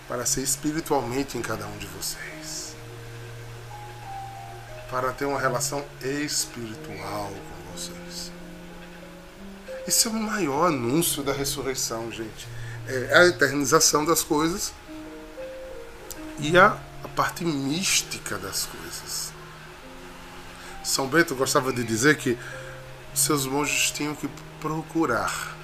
para 0.07 0.25
ser 0.25 0.41
espiritualmente 0.41 1.37
em 1.37 1.41
cada 1.41 1.65
um 1.67 1.77
de 1.77 1.85
vocês. 1.87 2.75
Para 4.89 5.11
ter 5.11 5.25
uma 5.25 5.39
relação 5.39 5.85
espiritual 6.01 7.31
com 7.31 7.77
vocês. 7.77 8.31
Esse 9.87 10.07
é 10.07 10.11
o 10.11 10.13
maior 10.13 10.67
anúncio 10.67 11.23
da 11.23 11.31
ressurreição, 11.31 12.11
gente. 12.11 12.47
É 12.87 13.19
a 13.19 13.25
eternização 13.27 14.03
das 14.03 14.23
coisas 14.23 14.73
e 16.39 16.57
a, 16.57 16.77
a 17.03 17.07
parte 17.09 17.45
mística 17.45 18.37
das 18.37 18.65
coisas. 18.65 19.31
São 20.83 21.07
Bento 21.07 21.35
gostava 21.35 21.71
de 21.71 21.83
dizer 21.83 22.17
que 22.17 22.37
seus 23.13 23.45
monges 23.45 23.91
tinham 23.91 24.15
que 24.15 24.27
procurar 24.59 25.58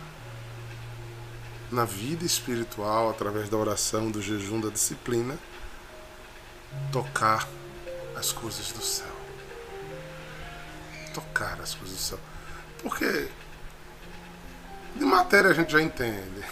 na 1.76 1.84
vida 1.84 2.26
espiritual, 2.26 3.10
através 3.10 3.50
da 3.50 3.58
oração, 3.58 4.10
do 4.10 4.22
jejum, 4.22 4.62
da 4.62 4.70
disciplina, 4.70 5.38
tocar 6.90 7.46
as 8.16 8.32
coisas 8.32 8.72
do 8.72 8.82
céu. 8.82 9.14
Tocar 11.14 11.60
as 11.62 11.76
coisas 11.76 11.98
do 11.98 12.02
céu. 12.02 12.20
Porque 12.82 13.28
de 14.96 15.04
matéria 15.04 15.52
a 15.52 15.54
gente 15.54 15.74
já 15.74 15.82
entende. 15.82 16.44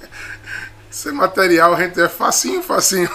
Ser 0.90 1.12
material 1.12 1.72
a 1.72 1.80
gente 1.80 1.98
é 1.98 2.08
facinho, 2.08 2.62
facinho. 2.62 3.08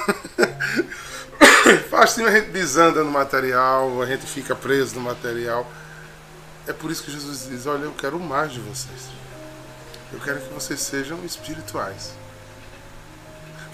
facinho 1.91 2.27
a 2.27 2.31
gente 2.31 2.49
desanda 2.49 3.03
no 3.03 3.11
material, 3.11 4.01
a 4.01 4.05
gente 4.07 4.25
fica 4.25 4.55
preso 4.55 4.95
no 4.95 5.01
material. 5.01 5.71
É 6.65 6.73
por 6.73 6.89
isso 6.89 7.03
que 7.03 7.11
Jesus 7.11 7.47
diz: 7.47 7.67
Olha, 7.67 7.83
eu 7.83 7.93
quero 7.93 8.19
mais 8.19 8.51
de 8.51 8.59
vocês. 8.59 9.26
Eu 10.11 10.19
quero 10.19 10.39
que 10.39 10.53
vocês 10.53 10.79
sejam 10.79 11.23
espirituais. 11.25 12.13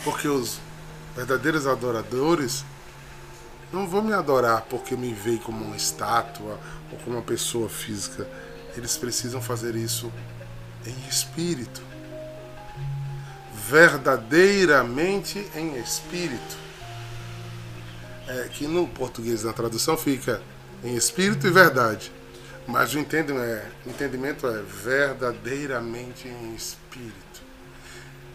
Porque 0.03 0.27
os 0.27 0.59
verdadeiros 1.15 1.67
adoradores 1.67 2.65
não 3.71 3.87
vão 3.87 4.01
me 4.01 4.13
adorar 4.13 4.61
porque 4.69 4.95
me 4.95 5.13
veem 5.13 5.37
como 5.37 5.63
uma 5.63 5.75
estátua 5.75 6.59
ou 6.91 6.97
como 6.99 7.17
uma 7.17 7.21
pessoa 7.21 7.69
física. 7.69 8.27
Eles 8.75 8.97
precisam 8.97 9.41
fazer 9.41 9.75
isso 9.75 10.11
em 10.85 11.07
espírito. 11.07 11.81
Verdadeiramente 13.69 15.47
em 15.55 15.77
espírito. 15.79 16.57
É, 18.27 18.49
que 18.51 18.65
no 18.65 18.87
português 18.87 19.43
na 19.43 19.53
tradução 19.53 19.95
fica 19.97 20.41
em 20.83 20.95
espírito 20.95 21.45
e 21.45 21.51
verdade. 21.51 22.11
Mas 22.67 22.93
o 22.93 22.99
entendimento 22.99 23.43
é, 23.43 23.71
o 23.85 23.89
entendimento 23.89 24.47
é 24.47 24.61
verdadeiramente 24.61 26.27
em 26.27 26.55
espírito. 26.55 27.43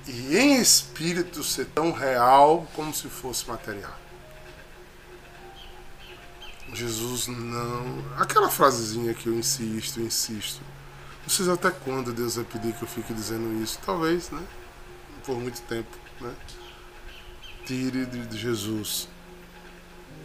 E 0.06 0.36
em 0.36 0.60
espírito 0.60 1.42
ser 1.42 1.66
tão 1.66 1.92
real 1.92 2.66
como 2.74 2.92
se 2.94 3.08
fosse 3.08 3.48
material. 3.48 3.96
Jesus 6.72 7.26
não. 7.26 8.04
Aquela 8.16 8.50
frasezinha 8.50 9.14
que 9.14 9.28
eu 9.28 9.34
insisto, 9.34 10.00
insisto. 10.00 10.62
Não 11.22 11.28
sei 11.28 11.50
até 11.50 11.70
quando 11.70 12.12
Deus 12.12 12.36
vai 12.36 12.44
pedir 12.44 12.72
que 12.74 12.82
eu 12.82 12.88
fique 12.88 13.12
dizendo 13.12 13.62
isso. 13.62 13.78
Talvez, 13.84 14.30
né? 14.30 14.42
por 15.28 15.38
muito 15.38 15.60
tempo. 15.62 15.90
Né? 16.22 16.34
Tire 17.66 18.06
de 18.06 18.38
Jesus 18.38 19.08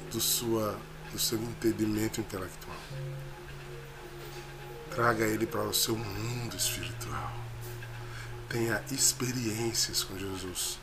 do, 0.10 0.22
sua, 0.22 0.80
do 1.12 1.20
seu 1.20 1.38
entendimento 1.38 2.22
intelectual. 2.22 2.63
Traga 4.96 5.26
ele 5.26 5.46
para 5.46 5.64
o 5.64 5.74
seu 5.74 5.96
mundo 5.96 6.56
espiritual. 6.56 7.34
Tenha 8.48 8.84
experiências 8.92 10.04
com 10.04 10.18
Jesus. 10.18 10.80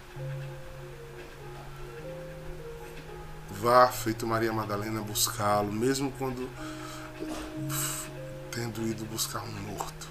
Vá, 3.51 3.89
feito 3.89 4.27
Maria 4.27 4.53
Madalena, 4.53 5.01
buscá-lo, 5.01 5.73
mesmo 5.73 6.11
quando 6.13 6.49
tendo 8.51 8.87
ido 8.87 9.05
buscar 9.05 9.43
um 9.43 9.53
morto 9.73 10.09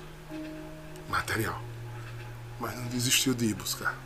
material. 1.09 1.61
Mas 2.59 2.75
não 2.75 2.85
desistiu 2.87 3.33
de 3.33 3.45
ir 3.45 3.53
buscar. 3.53 3.97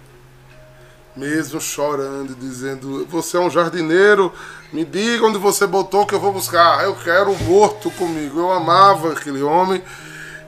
Mesmo 1.16 1.62
chorando, 1.62 2.36
dizendo: 2.36 3.06
Você 3.06 3.38
é 3.38 3.40
um 3.40 3.50
jardineiro, 3.50 4.34
me 4.72 4.84
diga 4.84 5.26
onde 5.26 5.38
você 5.38 5.68
botou 5.68 6.06
que 6.06 6.16
eu 6.16 6.20
vou 6.20 6.34
buscar. 6.34 6.84
Eu 6.84 6.96
quero 6.96 7.36
morto 7.44 7.92
comigo. 7.92 8.40
Eu 8.40 8.52
amava 8.52 9.12
aquele 9.14 9.44
homem, 9.44 9.84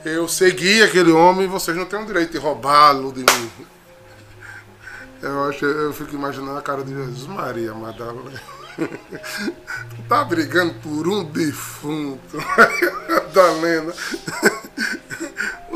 eu 0.04 0.28
seguia 0.28 0.86
aquele 0.86 1.12
homem, 1.12 1.48
vocês 1.48 1.78
não 1.78 1.86
têm 1.86 2.02
o 2.02 2.06
direito 2.06 2.32
de 2.32 2.38
roubá-lo 2.40 3.12
de 3.12 3.20
mim. 3.20 3.52
Eu, 5.22 5.44
acho, 5.46 5.66
eu 5.66 5.94
fico 5.94 6.16
imaginando 6.16 6.58
a 6.58 6.62
cara 6.62 6.84
de 6.84 6.94
Jesus 6.94 7.28
Maria 7.28 7.74
Madalena. 7.74 8.42
tá 10.10 10.24
brigando 10.24 10.74
por 10.76 11.08
um 11.08 11.24
defunto. 11.24 12.38
Madalena. 13.10 13.94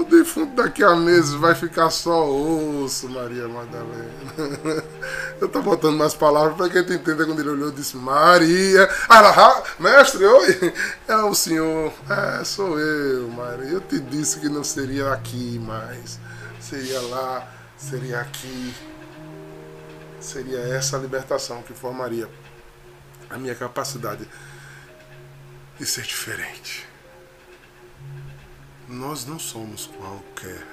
Defunto 0.10 0.56
daqui 0.56 0.84
a 0.84 0.96
meses 0.96 1.34
vai 1.34 1.54
ficar 1.54 1.92
só 1.92 2.28
osso, 2.28 3.08
Maria 3.10 3.48
Madalena. 3.48 4.10
Eu 5.40 5.48
tô 5.48 5.62
botando 5.62 5.98
mais 5.98 6.16
palavras 6.16 6.58
para 6.58 6.70
quem 6.70 6.82
entenda 6.82 7.26
quando 7.26 7.40
ele 7.40 7.50
olhou 7.50 7.70
e 7.70 7.74
disse, 7.74 7.96
Maria. 7.96 8.90
Ah, 9.08 9.64
mestre, 9.80 10.26
oi. 10.26 10.74
É 11.08 11.16
o 11.18 11.34
senhor. 11.36 11.94
É, 12.10 12.44
sou 12.44 12.78
eu, 12.80 13.30
Maria. 13.30 13.70
Eu 13.70 13.82
te 13.82 14.00
disse 14.00 14.40
que 14.40 14.50
não 14.50 14.64
seria 14.64 15.14
aqui 15.14 15.60
mais. 15.60 16.20
Seria 16.60 17.00
lá, 17.02 17.48
seria 17.78 18.20
aqui. 18.20 18.74
Seria 20.20 20.60
essa 20.60 20.98
a 20.98 21.00
libertação 21.00 21.62
que 21.62 21.74
formaria 21.74 22.28
a 23.30 23.38
minha 23.38 23.56
capacidade 23.56 24.28
de 25.78 25.86
ser 25.86 26.02
diferente. 26.02 26.89
Nós 28.90 29.24
não 29.24 29.38
somos 29.38 29.86
qualquer 29.86 30.66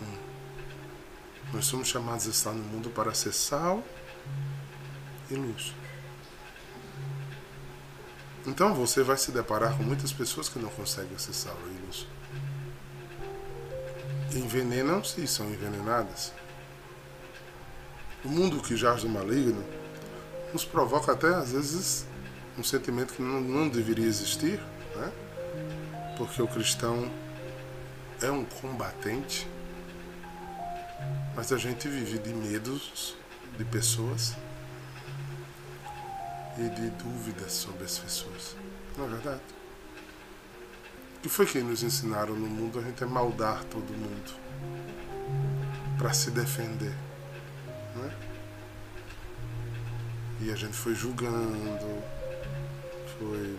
um. 0.00 1.52
Nós 1.52 1.66
somos 1.66 1.86
chamados 1.86 2.26
a 2.26 2.30
estar 2.30 2.52
no 2.52 2.64
mundo 2.64 2.88
para 2.88 3.12
ser 3.12 3.34
sal 3.34 3.84
e 5.30 5.34
luz. 5.34 5.74
Então 8.46 8.74
você 8.74 9.02
vai 9.02 9.18
se 9.18 9.30
deparar 9.30 9.76
com 9.76 9.82
muitas 9.82 10.14
pessoas 10.14 10.48
que 10.48 10.58
não 10.58 10.70
conseguem 10.70 11.18
ser 11.18 11.34
sal 11.34 11.58
e 11.66 11.86
luz. 11.86 12.06
Envenenam-se 14.34 15.22
e 15.22 15.28
são 15.28 15.50
envenenadas. 15.50 16.32
O 18.24 18.28
mundo 18.30 18.62
que 18.62 18.76
jaz 18.76 19.02
do 19.02 19.10
maligno 19.10 19.62
nos 20.54 20.64
provoca 20.64 21.12
até, 21.12 21.34
às 21.34 21.52
vezes, 21.52 22.06
um 22.56 22.64
sentimento 22.64 23.12
que 23.12 23.20
não, 23.20 23.42
não 23.42 23.68
deveria 23.68 24.06
existir, 24.06 24.58
né? 24.96 25.12
Porque 26.16 26.40
o 26.40 26.46
cristão 26.46 27.10
é 28.22 28.30
um 28.30 28.44
combatente, 28.44 29.48
mas 31.34 31.52
a 31.52 31.58
gente 31.58 31.88
vive 31.88 32.18
de 32.18 32.32
medos 32.32 33.16
de 33.58 33.64
pessoas 33.64 34.34
e 36.56 36.68
de 36.68 36.90
dúvidas 36.90 37.52
sobre 37.52 37.84
as 37.84 37.98
pessoas. 37.98 38.56
Não 38.96 39.06
é 39.06 39.08
verdade? 39.08 39.42
O 41.16 41.20
que 41.20 41.28
foi 41.28 41.46
que 41.46 41.58
nos 41.60 41.82
ensinaram 41.82 42.34
no 42.34 42.46
mundo? 42.46 42.78
A 42.78 42.82
gente 42.82 43.02
é 43.02 43.06
maldar 43.06 43.64
todo 43.64 43.84
mundo 43.92 44.32
para 45.98 46.12
se 46.12 46.30
defender. 46.30 46.94
Não 47.96 48.04
é? 48.04 48.12
E 50.42 50.52
a 50.52 50.56
gente 50.56 50.76
foi 50.76 50.94
julgando, 50.94 52.02
foi 53.18 53.58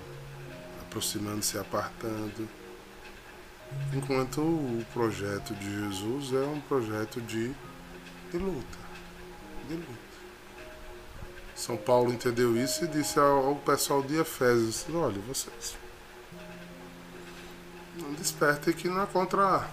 aproximando-se, 0.95 1.57
apartando. 1.57 2.47
Enquanto 3.93 4.39
o 4.39 4.85
projeto 4.93 5.53
de 5.55 5.65
Jesus 5.65 6.33
é 6.33 6.45
um 6.45 6.61
projeto 6.61 7.19
de, 7.21 7.53
de 8.31 8.37
luta. 8.37 8.77
De 9.67 9.75
luta. 9.75 10.05
São 11.53 11.75
Paulo 11.75 12.13
entendeu 12.13 12.55
isso 12.55 12.85
e 12.85 12.87
disse 12.87 13.19
ao, 13.19 13.47
ao 13.47 13.55
pessoal 13.55 14.01
de 14.01 14.15
Efésios: 14.15 14.85
olha, 14.93 15.19
vocês 15.21 15.77
não 17.97 18.13
despertem 18.13 18.73
que 18.73 18.87
não 18.87 19.03
é 19.03 19.05
contra 19.05 19.69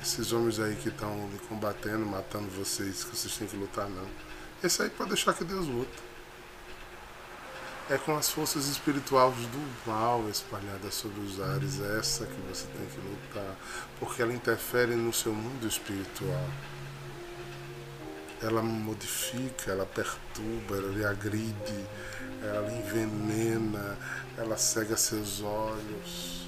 esses 0.00 0.32
homens 0.32 0.58
aí 0.60 0.76
que 0.76 0.88
estão 0.88 1.28
combatendo, 1.48 2.04
matando 2.06 2.48
vocês, 2.50 3.04
que 3.04 3.16
vocês 3.16 3.36
têm 3.36 3.46
que 3.46 3.56
lutar, 3.56 3.88
não. 3.88 4.06
Esse 4.62 4.82
aí 4.82 4.90
pode 4.90 5.10
deixar 5.10 5.34
que 5.34 5.44
Deus 5.44 5.66
luta 5.66 6.13
é 7.90 7.98
com 7.98 8.16
as 8.16 8.30
forças 8.30 8.66
espirituais 8.66 9.34
do 9.34 9.90
mal 9.90 10.26
espalhadas 10.30 10.94
sobre 10.94 11.20
os 11.20 11.38
ares, 11.38 11.80
é 11.80 11.98
essa 11.98 12.24
que 12.24 12.40
você 12.48 12.66
tem 12.68 12.86
que 12.86 12.98
lutar, 12.98 13.54
porque 14.00 14.22
ela 14.22 14.32
interfere 14.32 14.94
no 14.94 15.12
seu 15.12 15.34
mundo 15.34 15.66
espiritual. 15.66 16.48
Ela 18.42 18.62
modifica, 18.62 19.70
ela 19.70 19.84
perturba, 19.84 20.76
ela 20.76 20.92
lhe 20.92 21.04
agride, 21.04 21.86
ela 22.42 22.68
lhe 22.68 22.76
envenena, 22.78 23.98
ela 24.38 24.56
cega 24.56 24.96
seus 24.96 25.42
olhos. 25.42 26.46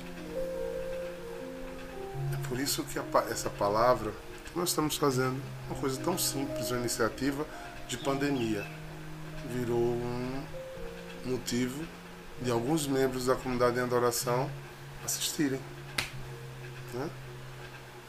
É 2.33 2.49
por 2.49 2.59
isso 2.59 2.83
que 2.85 2.99
essa 3.31 3.51
palavra 3.51 4.11
que 4.51 4.59
nós 4.59 4.70
estamos 4.70 4.96
fazendo, 4.96 5.40
uma 5.68 5.79
coisa 5.79 6.01
tão 6.01 6.16
simples, 6.16 6.70
uma 6.70 6.81
iniciativa 6.81 7.46
de 7.88 7.99
pandemia, 7.99 8.66
virou 9.53 9.79
um 9.79 10.56
motivo 11.27 11.85
de 12.41 12.51
alguns 12.51 12.87
membros 12.87 13.27
da 13.27 13.35
comunidade 13.35 13.79
em 13.79 13.83
adoração 13.83 14.51
assistirem. 15.05 15.61
Né? 16.95 17.11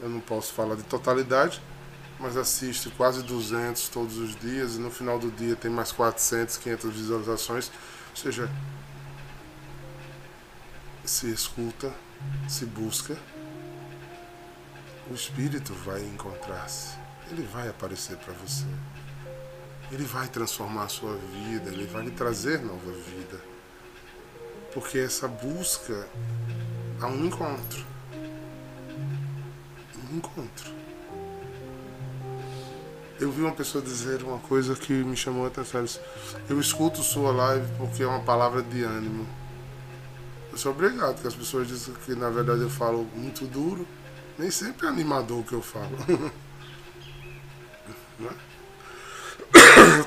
Eu 0.00 0.08
não 0.08 0.20
posso 0.20 0.52
falar 0.52 0.76
de 0.76 0.82
totalidade, 0.84 1.60
mas 2.18 2.36
assiste 2.36 2.90
quase 2.90 3.22
200 3.22 3.88
todos 3.88 4.18
os 4.18 4.36
dias 4.36 4.76
e 4.76 4.78
no 4.78 4.90
final 4.90 5.18
do 5.18 5.30
dia 5.30 5.56
tem 5.56 5.70
mais 5.70 5.92
400, 5.92 6.56
500 6.58 6.92
visualizações. 6.94 7.70
Ou 8.10 8.16
seja, 8.16 8.50
se 11.04 11.30
escuta, 11.30 11.92
se 12.48 12.66
busca, 12.66 13.16
o 15.10 15.14
Espírito 15.14 15.72
vai 15.72 16.02
encontrar-se. 16.02 16.96
Ele 17.30 17.42
vai 17.42 17.68
aparecer 17.68 18.16
para 18.18 18.32
você. 18.34 18.64
Ele 19.90 20.04
vai 20.04 20.28
transformar 20.28 20.84
a 20.84 20.88
sua 20.88 21.16
vida, 21.16 21.70
ele 21.70 21.86
vai 21.86 22.04
lhe 22.04 22.10
trazer 22.10 22.60
nova 22.60 22.92
vida. 22.92 23.40
Porque 24.72 24.98
essa 24.98 25.26
busca 25.26 26.06
há 27.00 27.06
um 27.06 27.24
encontro. 27.24 27.86
Um 30.10 30.16
encontro. 30.16 30.78
Eu 33.20 33.32
vi 33.32 33.42
uma 33.42 33.52
pessoa 33.52 33.82
dizer 33.82 34.22
uma 34.22 34.38
coisa 34.38 34.76
que 34.76 34.92
me 34.92 35.16
chamou 35.16 35.44
a 35.44 35.48
atenção. 35.48 35.84
Eu 36.48 36.60
escuto 36.60 37.02
sua 37.02 37.32
live 37.32 37.66
porque 37.76 38.02
é 38.02 38.06
uma 38.06 38.20
palavra 38.20 38.62
de 38.62 38.82
ânimo. 38.82 39.26
Eu 40.52 40.58
sou 40.58 40.70
obrigado, 40.72 41.14
porque 41.14 41.28
as 41.28 41.34
pessoas 41.34 41.66
dizem 41.66 41.94
que 42.04 42.14
na 42.14 42.30
verdade 42.30 42.60
eu 42.60 42.70
falo 42.70 43.08
muito 43.14 43.44
duro. 43.46 43.86
Nem 44.38 44.50
sempre 44.50 44.86
é 44.86 44.90
animador 44.90 45.40
o 45.40 45.44
que 45.44 45.52
eu 45.52 45.62
falo. 45.62 45.96
É? 48.20 48.24
eu 48.24 48.47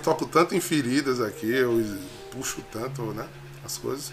toco 0.02 0.26
tanto 0.26 0.56
em 0.56 0.60
feridas 0.60 1.22
aqui, 1.22 1.50
eu 1.50 1.82
puxo 2.32 2.62
tanto, 2.72 3.02
né? 3.14 3.28
As 3.64 3.78
coisas. 3.78 4.12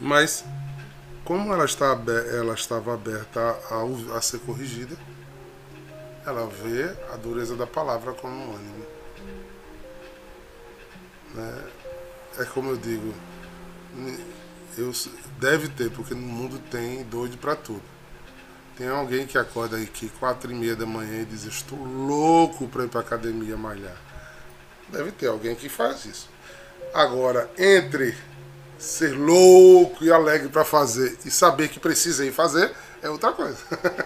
Mas 0.00 0.44
como 1.24 1.52
ela, 1.52 1.64
está, 1.64 1.98
ela 2.32 2.54
estava 2.54 2.94
aberta 2.94 3.40
a, 3.40 4.16
a, 4.16 4.20
ser 4.20 4.38
corrigida, 4.40 4.96
ela 6.24 6.46
vê 6.46 6.84
a 7.12 7.16
dureza 7.16 7.56
da 7.56 7.66
palavra 7.66 8.12
como 8.12 8.34
um 8.34 8.54
ânimo. 8.54 8.86
Né? 11.34 11.64
É 12.38 12.44
como 12.44 12.70
eu 12.70 12.76
digo, 12.76 13.12
eu, 14.78 14.92
deve 15.40 15.68
ter, 15.68 15.90
porque 15.90 16.14
no 16.14 16.20
mundo 16.20 16.60
tem 16.70 17.02
doido 17.04 17.38
para 17.38 17.56
tudo. 17.56 17.95
Tem 18.76 18.88
alguém 18.88 19.26
que 19.26 19.38
acorda 19.38 19.78
aqui 19.78 20.10
quatro 20.20 20.52
e 20.52 20.54
meia 20.54 20.76
da 20.76 20.84
manhã 20.84 21.22
e 21.22 21.24
diz 21.24 21.44
estou 21.44 21.82
louco 21.82 22.68
para 22.68 22.84
ir 22.84 22.88
para 22.88 23.00
academia 23.00 23.56
malhar. 23.56 23.96
Deve 24.90 25.10
ter 25.12 25.28
alguém 25.28 25.54
que 25.54 25.68
faz 25.68 26.04
isso. 26.04 26.28
Agora, 26.92 27.50
entre 27.58 28.14
ser 28.78 29.16
louco 29.16 30.04
e 30.04 30.12
alegre 30.12 30.50
para 30.50 30.62
fazer 30.62 31.18
e 31.24 31.30
saber 31.30 31.68
que 31.68 31.80
precisa 31.80 32.24
ir 32.26 32.32
fazer, 32.32 32.70
é 33.02 33.08
outra 33.08 33.32
coisa. 33.32 33.58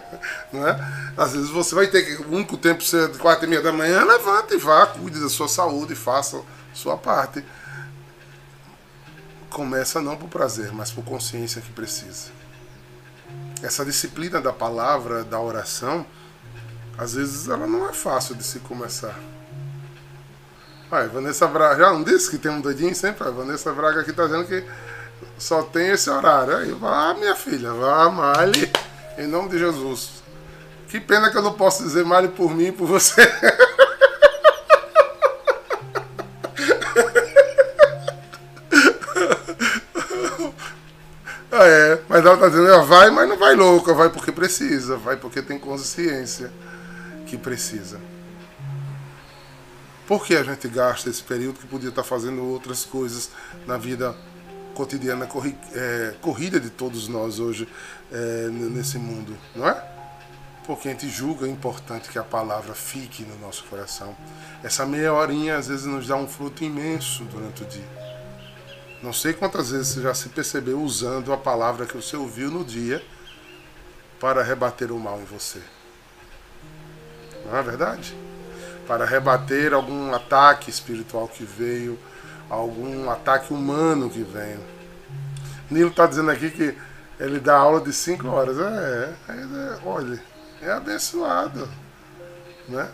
não 0.53 0.67
é? 0.67 1.13
Às 1.17 1.33
vezes 1.33 1.51
você 1.51 1.75
vai 1.75 1.89
ter 1.89 2.03
que, 2.05 2.23
o 2.23 2.57
tempo 2.57 2.85
ser 2.85 3.09
de 3.09 3.19
quatro 3.19 3.47
e 3.47 3.49
meia 3.49 3.63
da 3.63 3.73
manhã, 3.73 4.05
levante 4.05 4.55
e 4.55 4.57
vá, 4.57 4.87
cuide 4.87 5.19
da 5.19 5.29
sua 5.29 5.49
saúde, 5.49 5.97
faça 5.97 6.41
sua 6.73 6.97
parte. 6.97 7.45
Começa 9.51 10.01
não 10.01 10.17
por 10.17 10.29
prazer, 10.29 10.73
mas 10.73 10.93
por 10.93 11.05
consciência 11.05 11.61
que 11.61 11.73
precisa. 11.73 12.40
Essa 13.63 13.85
disciplina 13.85 14.41
da 14.41 14.53
palavra, 14.53 15.23
da 15.23 15.39
oração, 15.41 16.07
às 16.97 17.15
vezes 17.15 17.49
ela 17.49 17.67
não 17.67 17.89
é 17.89 17.93
fácil 17.93 18.35
de 18.35 18.43
se 18.43 18.59
começar. 18.61 19.19
Ai, 20.91 21.09
Vanessa 21.09 21.47
Braga, 21.47 21.85
já 21.85 21.93
não 21.93 22.03
disse 22.03 22.31
que 22.31 22.39
tem 22.39 22.51
um 22.51 22.61
doidinho 22.61 22.95
sempre? 22.95 23.27
A 23.27 23.31
Vanessa 23.31 23.73
Braga 23.73 24.01
aqui 24.01 24.13
tá 24.13 24.25
dizendo 24.25 24.45
que 24.47 24.65
só 25.39 25.63
tem 25.63 25.91
esse 25.91 26.11
horário. 26.11 26.57
Aí, 26.57 26.73
vá, 26.73 27.15
minha 27.15 27.37
filha, 27.37 27.73
vá, 27.73 28.11
male, 28.11 28.71
em 29.17 29.27
nome 29.27 29.51
de 29.51 29.59
Jesus. 29.59 30.21
Que 30.89 30.99
pena 30.99 31.31
que 31.31 31.39
eu 31.39 31.43
não 31.43 31.53
posso 31.53 31.85
dizer 31.85 32.05
male 32.05 32.29
por 32.29 32.55
mim 32.55 32.67
e 32.67 32.73
por 32.73 32.87
você. 32.87 33.23
é, 41.67 42.01
mas 42.09 42.25
ela 42.25 42.35
está 42.35 42.49
dizendo, 42.49 42.69
ela 42.69 42.83
vai, 42.83 43.11
mas 43.11 43.29
não 43.29 43.37
vai 43.37 43.55
louca, 43.55 43.95
vai 43.95 44.11
porque 44.11 44.33
precisa, 44.33 44.97
vai 44.97 45.17
porque 45.17 45.43
tem 45.43 45.59
consciência 45.59 46.51
que 47.27 47.37
precisa. 47.37 48.01
Por 50.07 50.27
que 50.27 50.35
a 50.35 50.43
gente 50.43 50.67
gasta 50.69 51.09
esse 51.09 51.23
período 51.23 51.61
que 51.61 51.67
podia 51.67 51.89
estar 51.89 52.03
fazendo 52.03 52.45
outras 52.45 52.85
coisas 52.85 53.31
na 53.67 53.77
vida 53.77 54.15
cotidiana, 54.75 55.27
corri, 55.27 55.57
é, 55.73 56.15
corrida 56.21 56.59
de 56.59 56.71
todos 56.71 57.07
nós 57.07 57.39
hoje 57.39 57.69
é, 58.11 58.49
nesse 58.51 58.99
mundo, 58.99 59.37
não 59.55 59.69
é? 59.69 59.91
Porque 60.67 60.89
a 60.89 60.91
gente 60.91 61.09
julga 61.09 61.47
importante 61.47 62.09
que 62.09 62.19
a 62.19 62.25
palavra 62.25 62.75
fique 62.75 63.23
no 63.23 63.39
nosso 63.39 63.65
coração. 63.65 64.17
Essa 64.63 64.85
meia 64.85 65.13
horinha 65.13 65.57
às 65.57 65.69
vezes 65.69 65.87
nos 65.87 66.07
dá 66.07 66.17
um 66.17 66.27
fruto 66.27 66.65
imenso 66.65 67.25
durante 67.25 67.63
o 67.63 67.67
dia. 67.67 68.00
Não 69.03 69.13
sei 69.13 69.33
quantas 69.33 69.71
vezes 69.71 69.89
você 69.89 70.03
já 70.03 70.13
se 70.13 70.29
percebeu 70.29 70.81
usando 70.81 71.33
a 71.33 71.37
palavra 71.37 71.87
que 71.87 71.97
você 71.97 72.17
ouviu 72.17 72.51
no 72.51 72.63
dia 72.63 73.03
para 74.21 74.43
rebater 74.43 74.93
o 74.93 74.99
mal 74.99 75.19
em 75.21 75.25
você. 75.25 75.61
Não 77.47 77.57
é 77.57 77.63
verdade? 77.63 78.15
Para 78.87 79.07
rebater 79.07 79.73
algum 79.73 80.15
ataque 80.15 80.69
espiritual 80.69 81.27
que 81.27 81.45
veio, 81.45 81.99
algum 82.51 83.09
ataque 83.09 83.55
humano 83.55 84.11
que 84.11 84.23
veio. 84.23 84.61
Nilo 85.71 85.91
está 85.91 86.07
dizendo 86.07 86.31
aqui 86.31 86.51
que 86.51 86.77
ele 87.19 87.41
dá 87.41 87.57
aula 87.57 87.81
de 87.81 87.93
5 87.93 88.27
horas. 88.29 88.59
É, 88.59 89.15
é, 89.29 89.33
é, 89.33 89.79
olha, 89.85 90.23
é 90.61 90.73
abençoado. 90.73 91.67
Né? 92.69 92.89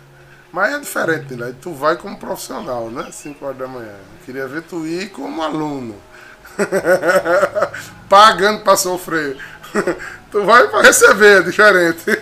Mas 0.53 0.75
é 0.75 0.79
diferente, 0.79 1.35
né? 1.35 1.55
Tu 1.61 1.73
vai 1.73 1.97
como 1.97 2.17
profissional, 2.19 2.91
né? 2.91 3.11
5 3.11 3.45
horas 3.45 3.59
da 3.59 3.67
manhã. 3.67 3.97
Queria 4.25 4.47
ver 4.47 4.63
tu 4.63 4.87
ir 4.87 5.11
como 5.11 5.43
aluno. 5.43 5.97
Pagando 8.09 8.63
para 8.63 8.77
sofrer. 8.77 9.37
tu 10.31 10.45
vai 10.45 10.69
para 10.69 10.83
receber, 10.83 11.41
é 11.41 11.43
diferente. 11.43 12.05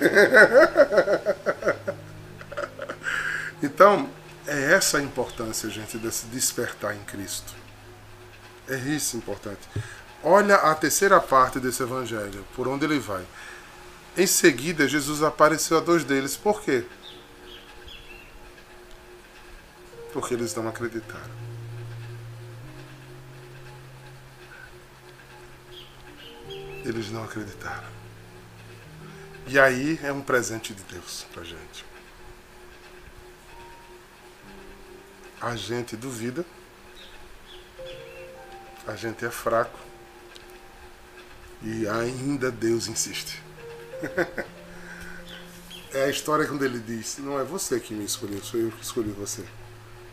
então, 3.63 4.09
é 4.47 4.73
essa 4.73 4.99
a 4.99 5.03
importância, 5.03 5.69
gente, 5.71 5.97
desse 5.99 6.27
despertar 6.27 6.95
em 6.95 7.03
Cristo. 7.05 7.53
É 8.69 8.77
isso 8.77 9.17
importante. 9.17 9.61
Olha 10.23 10.57
a 10.57 10.75
terceira 10.75 11.21
parte 11.21 11.61
desse 11.61 11.83
evangelho, 11.83 12.45
por 12.57 12.67
onde 12.67 12.87
ele 12.87 12.99
vai. 12.99 13.23
Em 14.17 14.27
seguida, 14.27 14.89
Jesus 14.89 15.23
apareceu 15.23 15.77
a 15.77 15.81
dois 15.81 16.05
deles. 16.05 16.37
Por 16.37 16.63
quê? 16.63 16.87
Porque 20.14 20.33
eles 20.33 20.55
não 20.55 20.68
acreditaram. 20.68 21.35
Eles 26.85 27.11
não 27.11 27.24
acreditaram. 27.24 27.88
E 29.48 29.59
aí 29.59 29.98
é 30.05 30.12
um 30.12 30.22
presente 30.22 30.72
de 30.72 30.85
Deus 30.85 31.27
pra 31.33 31.42
gente. 31.42 31.85
A 35.40 35.57
gente 35.57 35.96
duvida, 35.96 36.46
a 38.87 38.94
gente 38.94 39.24
é 39.24 39.31
fraco 39.31 39.81
e 41.61 41.88
ainda 41.88 42.53
Deus 42.53 42.87
insiste. 42.87 43.42
é 45.92 46.05
a 46.05 46.09
história 46.09 46.46
quando 46.46 46.64
ele 46.64 46.79
diz: 46.79 47.18
Não 47.18 47.40
é 47.40 47.42
você 47.42 47.81
que 47.81 47.92
me 47.92 48.05
escolheu, 48.05 48.40
sou 48.44 48.61
eu 48.61 48.70
que 48.70 48.83
escolhi 48.85 49.11
você. 49.11 49.44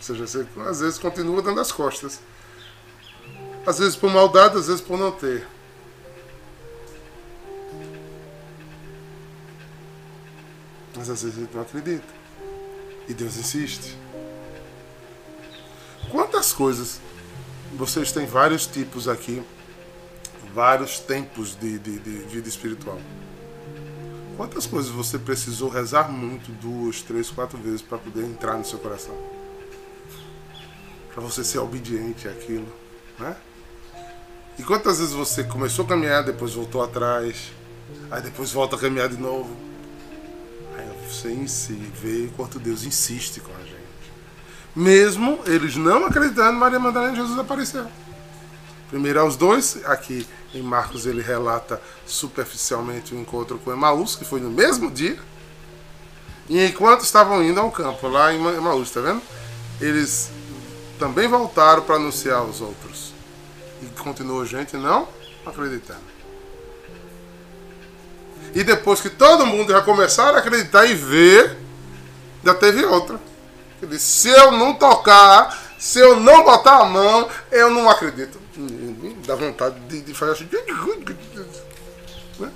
Ou 0.02 0.06
seja, 0.06 0.26
você 0.26 0.48
às 0.68 0.80
vezes 0.80 0.98
continua 0.98 1.44
dando 1.44 1.62
as 1.62 1.72
costas. 1.72 2.20
Às 3.68 3.78
vezes 3.78 3.96
por 3.96 4.10
maldade, 4.10 4.58
às 4.58 4.66
vezes 4.66 4.82
por 4.82 4.98
não 4.98 5.12
ter. 5.12 5.48
Mas 10.96 11.08
às 11.08 11.22
vezes 11.22 11.38
ele 11.38 11.50
não 11.54 11.62
acredita. 11.62 12.04
E 13.08 13.14
Deus 13.14 13.38
insiste. 13.38 13.96
Quantas 16.10 16.52
coisas. 16.52 17.00
Vocês 17.74 18.12
têm 18.12 18.26
vários 18.26 18.66
tipos 18.66 19.08
aqui, 19.08 19.42
vários 20.54 21.00
tempos 21.00 21.56
de, 21.56 21.80
de, 21.80 22.00
de 22.00 22.12
vida 22.26 22.50
espiritual. 22.50 23.00
Quantas 24.36 24.66
coisas 24.66 24.92
você 24.92 25.18
precisou 25.18 25.70
rezar 25.70 26.12
muito, 26.12 26.52
duas, 26.52 27.02
três, 27.02 27.30
quatro 27.30 27.58
vezes, 27.60 27.82
para 27.82 27.98
poder 27.98 28.26
entrar 28.26 28.58
no 28.58 28.66
seu 28.66 28.80
coração? 28.80 29.41
Para 31.14 31.22
você 31.22 31.44
ser 31.44 31.60
obediente 31.60 32.28
àquilo, 32.28 32.68
né? 33.20 33.36
E 34.58 34.64
quantas 34.64 35.00
vezes 35.00 35.14
você 35.14 35.44
começou 35.44 35.86
a 35.86 35.88
caminhar, 35.88 36.24
depois 36.24 36.54
voltou 36.54 36.84
atrás, 36.84 37.52
aí 38.10 38.22
depois 38.22 38.52
volta 38.52 38.76
a 38.76 38.80
caminhar 38.80 39.10
de 39.10 39.18
novo. 39.18 39.56
Aí 40.78 40.88
você 41.08 41.32
em 41.32 41.48
si 41.48 41.74
vê 41.74 42.30
quanto 42.36 42.60
Deus 42.60 42.84
insiste 42.84 43.40
com 43.40 43.52
a 43.54 43.64
gente. 43.64 43.82
Mesmo 44.76 45.40
eles 45.46 45.76
não 45.76 46.06
acreditando, 46.06 46.58
Maria 46.60 46.80
Madalena 46.80 47.16
Jesus 47.16 47.38
apareceu. 47.40 47.88
Primeiro 48.90 49.22
aos 49.22 49.36
dois, 49.36 49.80
aqui 49.86 50.28
em 50.54 50.62
Marcos 50.62 51.06
ele 51.06 51.22
relata 51.22 51.82
superficialmente 52.06 53.16
o 53.16 53.20
encontro 53.20 53.58
com 53.58 53.72
Emaús, 53.72 54.16
que 54.16 54.26
foi 54.26 54.40
no 54.40 54.50
mesmo 54.50 54.92
dia. 54.92 55.18
E 56.50 56.64
enquanto 56.66 57.02
estavam 57.02 57.42
indo 57.44 57.60
ao 57.60 57.72
campo, 57.72 58.08
lá 58.08 58.34
em 58.34 58.46
Emaús, 58.58 58.92
tá 58.92 59.00
vendo? 59.00 59.22
Eles 59.80 60.30
também 61.02 61.28
voltaram 61.28 61.82
para 61.82 61.96
anunciar 61.96 62.38
aos 62.38 62.62
outros. 62.62 63.12
E 63.82 63.88
continuou 64.04 64.46
gente 64.46 64.78
não 64.78 65.08
acreditando. 65.44 66.12
E 68.54 68.64
depois 68.64 69.02
que 69.02 69.10
todo 69.10 69.48
mundo 69.48 69.72
já 69.72 69.82
começaram 69.82 70.36
a 70.36 70.40
acreditar 70.42 70.86
e 70.86 70.94
ver, 70.94 71.58
já 72.46 72.54
teve 72.54 72.86
outra. 72.86 73.20
Ele 73.82 73.94
disse, 73.94 74.06
se 74.06 74.30
eu 74.30 74.52
não 74.52 74.76
tocar, 74.76 75.74
se 75.80 75.98
eu 75.98 76.20
não 76.20 76.44
botar 76.44 76.82
a 76.82 76.86
mão, 76.86 77.28
eu 77.52 77.72
não 77.72 77.90
acredito. 77.90 78.40
Dá 79.26 79.34
vontade 79.34 79.80
de, 79.88 80.02
de 80.02 80.14
fazer 80.14 80.34
assim. 80.34 80.48
Né? 82.40 82.52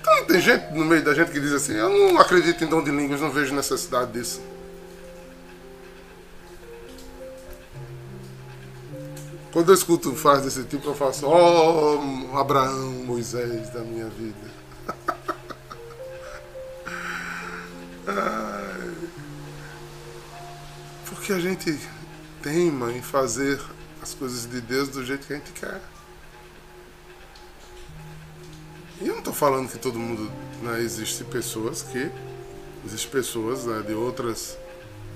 Então 0.00 0.24
tem 0.26 0.38
gente 0.38 0.74
no 0.74 0.84
meio 0.84 1.02
da 1.02 1.14
gente 1.14 1.30
que 1.30 1.40
diz 1.40 1.52
assim, 1.52 1.72
eu 1.72 1.88
não 1.88 2.20
acredito 2.20 2.62
em 2.62 2.66
dom 2.66 2.84
de 2.84 2.90
línguas, 2.90 3.22
não 3.22 3.30
vejo 3.30 3.54
necessidade 3.54 4.12
disso. 4.12 4.42
Quando 9.56 9.70
eu 9.70 9.74
escuto 9.74 10.14
frases 10.14 10.54
desse 10.54 10.68
tipo, 10.68 10.86
eu 10.86 10.94
faço, 10.94 11.26
oh, 11.26 12.36
Abraão, 12.36 12.90
Moisés 13.06 13.70
da 13.70 13.80
minha 13.80 14.06
vida. 14.06 14.36
Porque 21.08 21.32
a 21.32 21.40
gente 21.40 21.80
teima 22.42 22.92
em 22.92 23.00
fazer 23.00 23.58
as 24.02 24.12
coisas 24.12 24.44
de 24.44 24.60
Deus 24.60 24.90
do 24.90 25.02
jeito 25.02 25.26
que 25.26 25.32
a 25.32 25.36
gente 25.36 25.52
quer. 25.52 25.80
E 29.00 29.06
eu 29.06 29.14
não 29.14 29.20
estou 29.20 29.32
falando 29.32 29.70
que 29.70 29.78
todo 29.78 29.98
mundo. 29.98 30.30
Né, 30.60 30.82
existe 30.82 31.24
pessoas 31.24 31.82
que. 31.82 32.10
Existem 32.84 33.10
pessoas 33.10 33.64
né, 33.64 33.82
de 33.86 33.94
outras. 33.94 34.58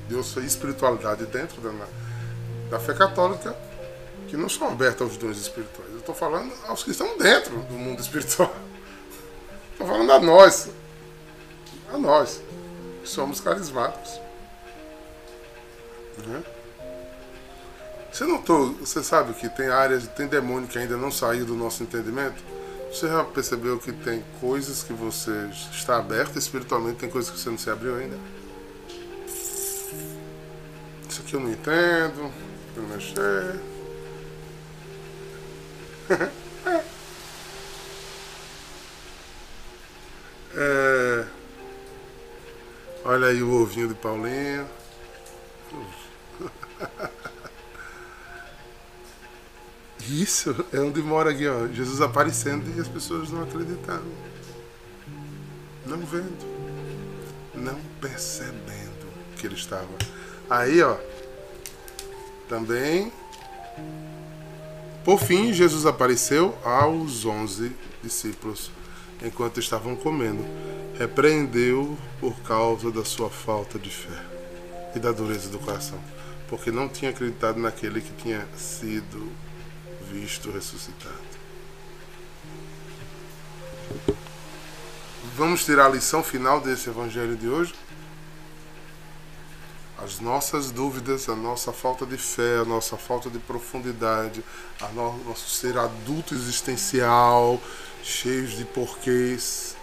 de 0.08 0.14
outra 0.14 0.42
espiritualidade 0.42 1.26
dentro 1.26 1.60
da, 1.60 1.74
da 2.70 2.80
fé 2.80 2.94
católica 2.94 3.68
que 4.30 4.36
não 4.36 4.48
são 4.48 4.68
abertos 4.68 5.02
aos 5.02 5.16
dons 5.16 5.36
espirituais. 5.36 5.90
Eu 5.90 5.98
estou 5.98 6.14
falando 6.14 6.52
aos 6.68 6.84
que 6.84 6.92
estão 6.92 7.18
dentro 7.18 7.58
do 7.62 7.74
mundo 7.74 8.00
espiritual. 8.00 8.54
Estou 9.72 9.88
falando 9.88 10.12
a 10.12 10.20
nós. 10.20 10.70
A 11.92 11.98
nós, 11.98 12.40
que 13.02 13.08
somos 13.08 13.40
carismáticos. 13.40 14.20
Né? 16.24 16.44
Você 18.12 18.24
notou, 18.24 18.74
você 18.74 19.02
sabe 19.02 19.32
que 19.32 19.48
tem 19.48 19.68
áreas, 19.68 20.06
tem 20.08 20.28
demônio 20.28 20.68
que 20.68 20.78
ainda 20.78 20.96
não 20.96 21.10
saiu 21.10 21.44
do 21.44 21.56
nosso 21.56 21.82
entendimento? 21.82 22.40
Você 22.92 23.08
já 23.08 23.24
percebeu 23.24 23.78
que 23.78 23.92
tem 23.92 24.22
coisas 24.40 24.82
que 24.82 24.92
você 24.92 25.48
está 25.72 25.96
aberto 25.96 26.38
espiritualmente, 26.38 26.98
tem 26.98 27.10
coisas 27.10 27.30
que 27.30 27.38
você 27.38 27.50
não 27.50 27.58
se 27.58 27.70
abriu 27.70 27.96
ainda? 27.96 28.18
Isso 31.08 31.22
aqui 31.22 31.34
eu 31.34 31.40
não 31.40 31.50
entendo, 31.50 32.30
eu 32.76 32.82
não 32.82 32.88
mexer. 32.90 33.69
é... 40.56 41.24
Olha 43.04 43.28
aí 43.28 43.40
o 43.42 43.62
ovinho 43.62 43.86
de 43.88 43.94
Paulinho. 43.94 44.66
Isso 50.00 50.66
é 50.72 50.80
onde 50.80 51.02
mora 51.02 51.30
aqui, 51.30 51.46
ó. 51.46 51.68
Jesus 51.68 52.00
aparecendo 52.00 52.68
e 52.76 52.80
as 52.80 52.88
pessoas 52.88 53.30
não 53.30 53.44
acreditando. 53.44 54.10
Não 55.86 55.98
vendo. 55.98 56.50
Não 57.54 57.78
percebendo 58.00 59.06
que 59.36 59.46
ele 59.46 59.54
estava. 59.54 59.86
Aí, 60.48 60.82
ó. 60.82 60.96
Também. 62.48 63.12
Por 65.04 65.18
fim, 65.18 65.52
Jesus 65.52 65.86
apareceu 65.86 66.56
aos 66.62 67.24
onze 67.24 67.72
discípulos 68.02 68.70
enquanto 69.22 69.58
estavam 69.58 69.96
comendo. 69.96 70.44
Repreendeu 70.98 71.96
por 72.20 72.38
causa 72.40 72.90
da 72.90 73.04
sua 73.04 73.30
falta 73.30 73.78
de 73.78 73.88
fé 73.88 74.22
e 74.94 74.98
da 74.98 75.12
dureza 75.12 75.48
do 75.48 75.58
coração, 75.58 75.98
porque 76.48 76.70
não 76.70 76.88
tinha 76.88 77.10
acreditado 77.10 77.58
naquele 77.58 78.00
que 78.00 78.12
tinha 78.22 78.46
sido 78.56 79.32
visto 80.12 80.50
ressuscitado. 80.50 81.30
Vamos 85.36 85.64
tirar 85.64 85.86
a 85.86 85.90
lição 85.90 86.22
final 86.22 86.60
desse 86.60 86.90
evangelho 86.90 87.36
de 87.36 87.48
hoje? 87.48 87.74
As 90.02 90.18
nossas 90.18 90.70
dúvidas, 90.70 91.28
a 91.28 91.36
nossa 91.36 91.72
falta 91.72 92.06
de 92.06 92.16
fé, 92.16 92.58
a 92.58 92.64
nossa 92.64 92.96
falta 92.96 93.28
de 93.28 93.38
profundidade, 93.38 94.42
a 94.80 94.88
no, 94.88 95.22
nosso 95.24 95.50
ser 95.50 95.76
adulto 95.76 96.34
existencial, 96.34 97.60
cheios 98.02 98.52
de 98.56 98.64
porquês. 98.64 99.76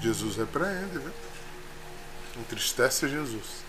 Jesus 0.00 0.36
repreende, 0.36 0.98
né? 0.98 1.12
Entristece 2.40 3.06
Jesus. 3.06 3.62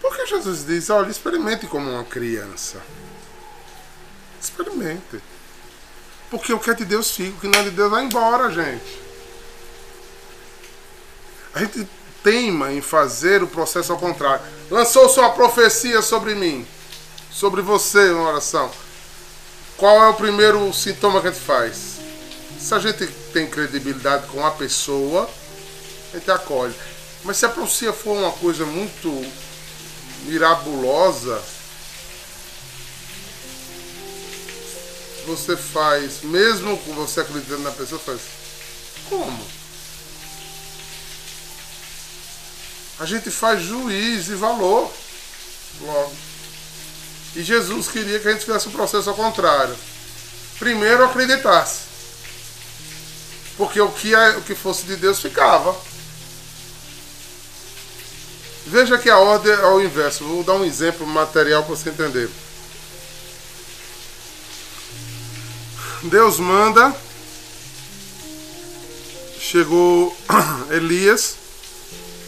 Porque 0.00 0.26
Jesus 0.26 0.64
diz: 0.64 0.88
olha, 0.88 1.10
experimente 1.10 1.66
como 1.66 1.90
uma 1.90 2.04
criança. 2.04 2.80
Experimente. 4.40 5.20
Porque 6.30 6.54
o 6.54 6.58
que 6.58 6.70
é 6.70 6.74
de 6.74 6.86
Deus 6.86 7.10
fica, 7.10 7.36
o 7.36 7.40
que 7.40 7.48
não 7.48 7.60
é 7.60 7.64
de 7.64 7.70
Deus 7.70 7.90
vai 7.90 8.02
embora, 8.02 8.50
gente. 8.50 9.04
A 11.54 11.60
gente 11.60 11.86
teima 12.24 12.72
em 12.72 12.80
fazer 12.80 13.42
o 13.42 13.46
processo 13.46 13.92
ao 13.92 13.98
contrário. 13.98 14.44
Lançou 14.70 15.08
sua 15.08 15.28
profecia 15.28 16.00
sobre 16.00 16.34
mim, 16.34 16.66
sobre 17.30 17.60
você, 17.60 18.10
uma 18.10 18.30
oração. 18.30 18.70
Qual 19.76 20.02
é 20.02 20.08
o 20.08 20.14
primeiro 20.14 20.72
sintoma 20.72 21.20
que 21.20 21.28
a 21.28 21.30
gente 21.30 21.44
faz? 21.44 21.98
Se 22.58 22.74
a 22.74 22.78
gente 22.78 23.06
tem 23.32 23.46
credibilidade 23.46 24.26
com 24.28 24.44
a 24.44 24.50
pessoa, 24.50 25.28
a 26.12 26.16
gente 26.16 26.30
acolhe. 26.30 26.74
Mas 27.22 27.36
se 27.36 27.44
a 27.44 27.50
profecia 27.50 27.92
for 27.92 28.16
uma 28.16 28.32
coisa 28.32 28.64
muito 28.64 29.10
mirabulosa, 30.24 31.42
você 35.26 35.56
faz, 35.56 36.22
mesmo 36.22 36.76
você 36.94 37.20
acreditando 37.20 37.62
na 37.62 37.70
pessoa, 37.70 38.00
faz. 38.00 38.20
Como? 39.08 39.63
A 42.98 43.06
gente 43.06 43.30
faz 43.30 43.62
juiz 43.62 44.28
e 44.28 44.34
valor 44.34 44.92
logo. 45.80 46.12
E 47.34 47.42
Jesus 47.42 47.88
queria 47.88 48.20
que 48.20 48.28
a 48.28 48.32
gente 48.32 48.44
fizesse 48.44 48.68
o 48.68 48.72
processo 48.72 49.10
ao 49.10 49.16
contrário. 49.16 49.76
Primeiro 50.58 51.04
acreditasse. 51.04 51.80
Porque 53.56 53.80
o 53.80 53.90
que, 53.90 54.14
o 54.14 54.42
que 54.42 54.54
fosse 54.54 54.84
de 54.84 54.96
Deus 54.96 55.20
ficava. 55.20 55.76
Veja 58.66 58.96
que 58.96 59.10
a 59.10 59.18
ordem 59.18 59.52
é 59.52 59.62
ao 59.62 59.82
inverso. 59.82 60.24
Vou 60.24 60.44
dar 60.44 60.54
um 60.54 60.64
exemplo 60.64 61.06
material 61.06 61.64
para 61.64 61.74
você 61.74 61.90
entender. 61.90 62.30
Deus 66.04 66.38
manda. 66.38 66.94
Chegou 69.38 70.16
Elias 70.70 71.43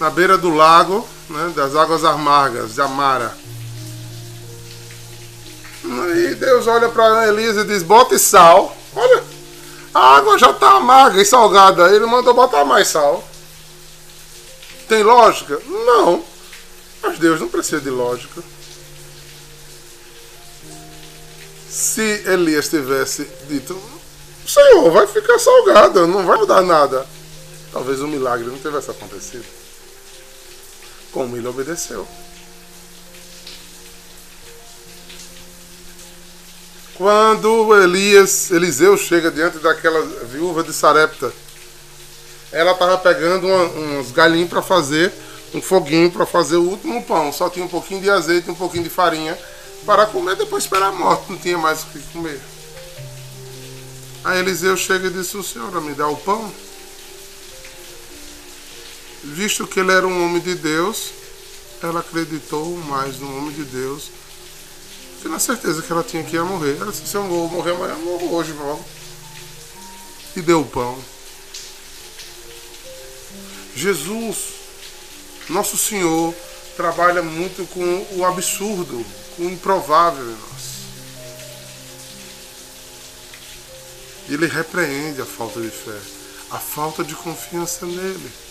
na 0.00 0.10
beira 0.10 0.36
do 0.36 0.50
lago, 0.50 1.06
né, 1.28 1.52
das 1.54 1.74
águas 1.74 2.04
amargas, 2.04 2.74
de 2.74 2.80
Amara. 2.80 3.36
E 6.16 6.34
Deus 6.34 6.66
olha 6.66 6.88
para 6.88 7.28
Elias 7.28 7.56
e 7.56 7.64
diz: 7.64 7.82
Bota 7.82 8.18
sal. 8.18 8.76
Olha, 8.94 9.22
a 9.94 10.16
água 10.16 10.38
já 10.38 10.50
está 10.50 10.72
amarga 10.76 11.20
e 11.20 11.24
salgada. 11.24 11.94
Ele 11.94 12.06
mandou 12.06 12.34
botar 12.34 12.64
mais 12.64 12.88
sal. 12.88 13.22
Tem 14.88 15.02
lógica? 15.02 15.60
Não. 15.66 16.24
Mas 17.02 17.18
Deus 17.18 17.40
não 17.40 17.48
precisa 17.48 17.80
de 17.80 17.90
lógica. 17.90 18.42
Se 21.68 22.22
Elias 22.26 22.68
tivesse 22.68 23.28
dito, 23.48 23.80
Senhor, 24.46 24.90
vai 24.90 25.06
ficar 25.06 25.38
salgada, 25.38 26.06
não 26.06 26.24
vai 26.24 26.38
mudar 26.38 26.62
nada. 26.62 27.06
Talvez 27.72 28.00
o 28.00 28.08
milagre 28.08 28.46
não 28.46 28.58
tivesse 28.58 28.90
acontecido. 28.90 29.44
Como 31.16 31.34
ele 31.34 31.48
obedeceu. 31.48 32.06
Quando 36.94 37.74
Elias, 37.82 38.50
Eliseu 38.50 38.98
chega 38.98 39.30
diante 39.30 39.56
daquela 39.56 39.98
viúva 40.26 40.62
de 40.62 40.74
Sarepta, 40.74 41.32
ela 42.52 42.72
estava 42.72 42.98
pegando 42.98 43.46
uma, 43.46 43.64
uns 43.98 44.10
galinhos 44.10 44.50
para 44.50 44.60
fazer 44.60 45.10
um 45.54 45.62
foguinho 45.62 46.10
para 46.10 46.26
fazer 46.26 46.56
o 46.56 46.68
último 46.68 47.02
pão. 47.02 47.32
Só 47.32 47.48
tinha 47.48 47.64
um 47.64 47.68
pouquinho 47.68 48.02
de 48.02 48.10
azeite, 48.10 48.50
um 48.50 48.54
pouquinho 48.54 48.84
de 48.84 48.90
farinha 48.90 49.38
para 49.86 50.04
comer, 50.04 50.36
depois 50.36 50.64
esperar 50.64 50.88
a 50.88 50.92
morte, 50.92 51.32
não 51.32 51.38
tinha 51.38 51.56
mais 51.56 51.82
o 51.82 51.86
que 51.86 51.98
comer. 52.12 52.42
Aí 54.22 54.38
Eliseu 54.40 54.76
chega 54.76 55.06
e 55.06 55.10
disse: 55.10 55.34
O 55.38 55.42
senhor 55.42 55.80
me 55.80 55.94
dá 55.94 56.08
o 56.08 56.16
pão? 56.18 56.52
Visto 59.24 59.66
que 59.66 59.80
ele 59.80 59.92
era 59.92 60.06
um 60.06 60.24
homem 60.24 60.40
de 60.40 60.54
Deus, 60.54 61.10
ela 61.82 62.00
acreditou 62.00 62.76
mais 62.78 63.18
no 63.18 63.36
homem 63.36 63.52
de 63.52 63.64
Deus, 63.64 64.10
que 65.20 65.28
na 65.28 65.38
certeza 65.38 65.82
que 65.82 65.92
ela 65.92 66.04
tinha 66.04 66.22
que 66.22 66.36
ia 66.36 66.44
morrer. 66.44 66.76
Ela 66.80 66.90
disse: 66.90 67.06
Se 67.06 67.14
eu 67.14 67.24
vou 67.24 67.48
morrer 67.48 67.72
amanhã, 67.72 67.94
eu 67.94 67.98
morro 67.98 68.34
hoje 68.34 68.52
logo. 68.52 68.84
E 70.36 70.42
deu 70.42 70.60
o 70.60 70.66
pão. 70.66 70.98
Jesus, 73.74 74.36
nosso 75.48 75.76
Senhor, 75.76 76.34
trabalha 76.76 77.22
muito 77.22 77.66
com 77.68 78.06
o 78.18 78.24
absurdo, 78.24 79.04
com 79.36 79.42
o 79.42 79.50
improvável 79.50 80.24
em 80.24 80.30
nós. 80.30 80.66
Ele 84.28 84.46
repreende 84.46 85.20
a 85.20 85.26
falta 85.26 85.60
de 85.60 85.70
fé, 85.70 85.98
a 86.50 86.58
falta 86.58 87.04
de 87.04 87.14
confiança 87.14 87.86
nele. 87.86 88.45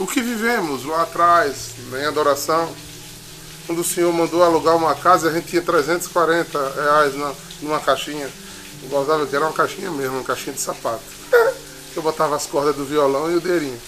O 0.00 0.06
que 0.06 0.22
vivemos 0.22 0.86
lá 0.86 1.02
atrás, 1.02 1.72
em 1.92 2.06
adoração, 2.06 2.74
quando 3.66 3.80
o 3.80 3.84
Senhor 3.84 4.10
mandou 4.14 4.42
alugar 4.42 4.74
uma 4.74 4.94
casa, 4.94 5.28
a 5.28 5.32
gente 5.32 5.48
tinha 5.48 5.60
340 5.60 6.72
reais 6.72 7.12
numa 7.60 7.78
caixinha. 7.80 8.30
Eu 8.82 8.88
gostava 8.88 9.26
que 9.26 9.36
era 9.36 9.44
uma 9.44 9.52
caixinha 9.52 9.90
mesmo, 9.90 10.16
uma 10.16 10.24
caixinha 10.24 10.54
de 10.54 10.60
sapato. 10.62 11.02
Eu 11.94 12.00
botava 12.00 12.34
as 12.34 12.46
cordas 12.46 12.74
do 12.74 12.86
violão 12.86 13.30
e 13.30 13.36
o 13.36 13.40
deirinho. 13.42 13.78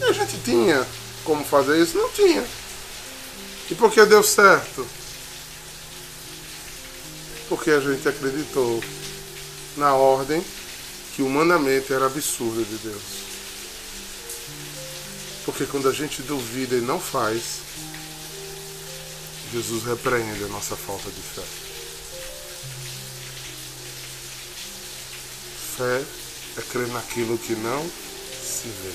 E 0.00 0.04
a 0.04 0.12
gente 0.12 0.38
tinha 0.44 0.86
como 1.24 1.44
fazer 1.44 1.82
isso? 1.82 1.98
Não 1.98 2.08
tinha. 2.10 2.46
E 3.68 3.74
por 3.74 3.90
que 3.90 4.04
deu 4.04 4.22
certo? 4.22 4.86
Porque 7.48 7.72
a 7.72 7.80
gente 7.80 8.08
acreditou 8.08 8.80
na 9.76 9.92
ordem 9.94 10.44
que 11.16 11.22
humanamente 11.22 11.94
era 11.94 12.04
absurda 12.04 12.62
de 12.62 12.76
Deus. 12.76 13.02
Porque 15.46 15.64
quando 15.64 15.88
a 15.88 15.92
gente 15.92 16.20
duvida 16.20 16.76
e 16.76 16.82
não 16.82 17.00
faz, 17.00 17.60
Jesus 19.50 19.84
repreende 19.84 20.44
a 20.44 20.48
nossa 20.48 20.76
falta 20.76 21.10
de 21.10 21.22
fé. 21.22 21.42
Fé 25.78 26.04
é 26.58 26.62
crer 26.70 26.88
naquilo 26.88 27.38
que 27.38 27.54
não 27.54 27.90
se 28.42 28.68
vê. 28.68 28.92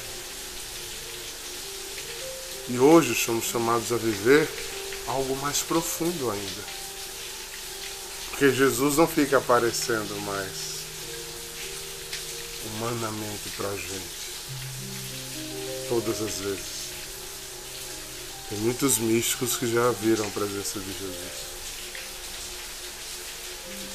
E 2.70 2.78
hoje 2.78 3.16
somos 3.16 3.46
chamados 3.46 3.92
a 3.92 3.98
viver 3.98 4.48
algo 5.08 5.36
mais 5.38 5.64
profundo 5.64 6.30
ainda. 6.30 6.62
Porque 8.30 8.52
Jesus 8.52 8.98
não 8.98 9.08
fica 9.08 9.40
aparecendo 9.40 10.16
mais 10.22 10.71
humanamente 12.66 13.50
para 13.58 13.70
a 13.70 13.76
gente. 13.76 14.22
Todas 15.90 16.22
as 16.22 16.36
vezes. 16.36 16.82
Tem 18.50 18.60
muitos 18.60 18.98
místicos 18.98 19.56
que 19.56 19.72
já 19.72 19.92
viram 19.92 20.26
a 20.28 20.32
presença 20.32 20.80
de 20.80 20.92
Jesus. 20.92 21.52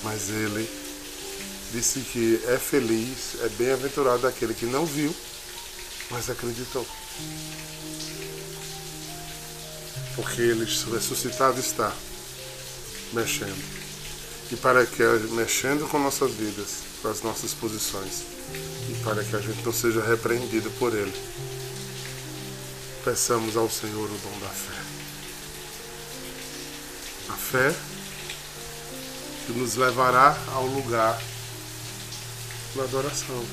Mas 0.02 0.31
ele 0.31 0.68
disse 1.72 2.00
que 2.00 2.40
é 2.46 2.59
feliz, 2.59 3.37
é 3.42 3.48
bem-aventurado 3.50 4.26
aquele 4.26 4.55
que 4.55 4.66
não 4.66 4.87
viu, 4.87 5.14
mas 6.11 6.31
acreditou. 6.31 6.87
Porque 10.14 10.40
ele 10.40 10.64
ressuscitado 10.64 11.61
está 11.61 11.92
mexendo. 13.12 13.62
E 14.50 14.57
para 14.57 14.87
que 14.87 15.02
mexendo 15.33 15.88
com 15.88 15.98
nossas 15.98 16.33
vidas, 16.33 16.86
com 17.02 17.09
as 17.09 17.22
nossas 17.22 17.52
posições, 17.54 18.22
e 18.88 18.94
para 19.04 19.22
que 19.22 19.37
a 19.37 19.40
gente 19.40 19.64
não 19.64 19.72
seja 19.72 20.02
repreendido 20.02 20.70
por 20.78 20.94
ele, 20.94 21.12
peçamos 23.04 23.56
ao 23.56 23.70
Senhor 23.70 24.04
o 24.04 24.18
dom 24.18 24.38
da 24.40 24.48
fé. 24.48 24.82
A 27.28 27.37
fé 27.37 27.74
que 29.46 29.52
nos 29.52 29.76
levará 29.76 30.37
ao 30.52 30.66
lugar 30.66 31.20
da 32.74 32.82
adoração. 32.82 33.44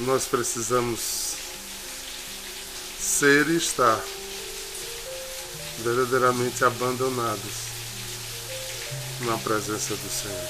Nós 0.00 0.26
precisamos 0.26 1.34
ser 2.98 3.48
e 3.48 3.56
estar 3.56 4.00
verdadeiramente 5.78 6.64
abandonados 6.64 7.67
na 9.20 9.36
presença 9.38 9.96
do 9.96 10.10
Senhor. 10.10 10.48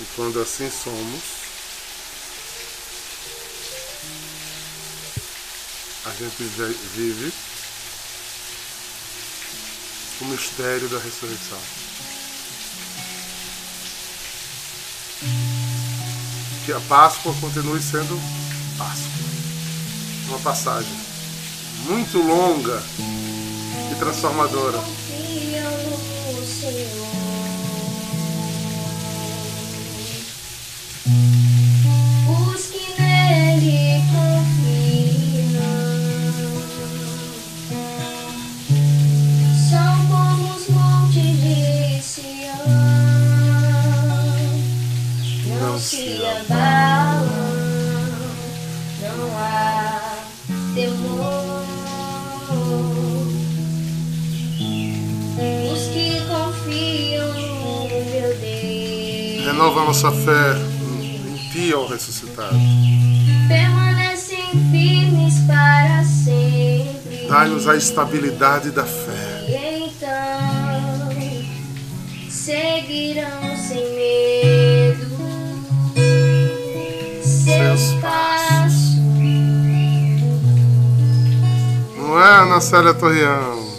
E 0.00 0.06
quando 0.16 0.40
assim 0.40 0.70
somos, 0.70 1.22
a 6.06 6.10
gente 6.10 6.42
vive 6.94 7.32
o 10.20 10.24
mistério 10.24 10.88
da 10.88 10.98
ressurreição. 10.98 11.58
Que 16.64 16.72
a 16.72 16.80
Páscoa 16.80 17.34
continue 17.40 17.80
sendo 17.80 18.20
Páscoa. 18.76 19.20
Uma 20.28 20.38
passagem 20.40 21.00
muito 21.86 22.18
longa 22.18 22.82
transformadora. 24.00 24.80
Renova 59.70 59.84
nossa 59.84 60.10
fé 60.10 60.56
em 60.90 61.36
Ti, 61.50 61.72
ao 61.72 61.86
ressuscitado. 61.86 62.56
Permanecem 63.48 64.48
firmes 64.70 65.34
para 65.46 66.04
sempre. 66.04 67.26
Dai-nos 67.28 67.68
a 67.68 67.76
estabilidade 67.76 68.70
da 68.72 68.84
fé. 68.84 69.44
E 69.48 69.84
então 69.84 71.10
seguirão 72.28 73.56
sem 73.56 73.84
medo 73.94 75.06
seus 77.22 77.94
passos. 78.00 78.96
Não 81.96 82.20
é, 82.20 82.42
Ana 82.42 82.60
Célia 82.60 82.94
Torreão? 82.94 83.69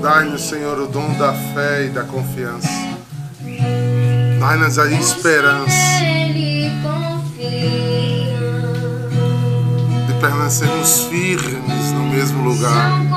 Dai-nos, 0.00 0.48
Senhor, 0.48 0.78
o 0.80 0.86
dom 0.86 1.12
da 1.18 1.34
fé 1.34 1.84
e 1.84 1.90
da 1.90 2.02
confiança. 2.04 2.68
Dai-nos 4.38 4.78
a 4.78 4.90
esperança 4.90 5.74
de 10.06 10.14
permanecermos 10.20 11.04
firmes 11.04 11.92
no 11.92 12.04
mesmo 12.04 12.42
lugar. 12.42 13.09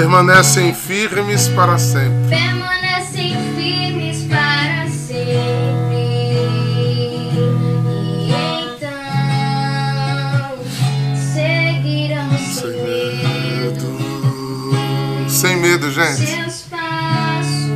Permanecem 0.00 0.72
firmes 0.72 1.48
para 1.48 1.76
sempre. 1.76 2.30
Permanecem 2.30 3.36
firmes 3.54 4.22
para 4.22 4.88
sempre. 4.88 5.98
E 8.24 8.32
então 8.64 8.88
seguirão 11.34 12.30
sem, 12.38 12.70
medo. 12.82 13.88
Sem 15.28 15.56
medo, 15.56 15.90
gente. 15.90 16.26
Seus 16.26 16.62
passos. 16.62 17.68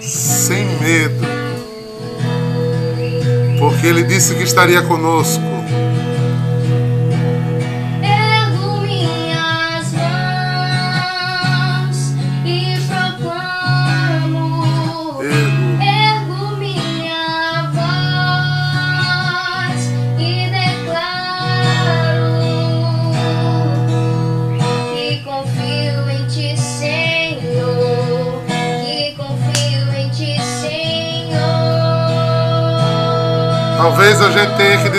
Sem 0.00 0.66
medo. 0.80 1.26
Porque 3.58 3.88
ele 3.88 4.04
disse 4.04 4.36
que 4.36 4.44
estaria 4.44 4.82
conosco. 4.82 5.57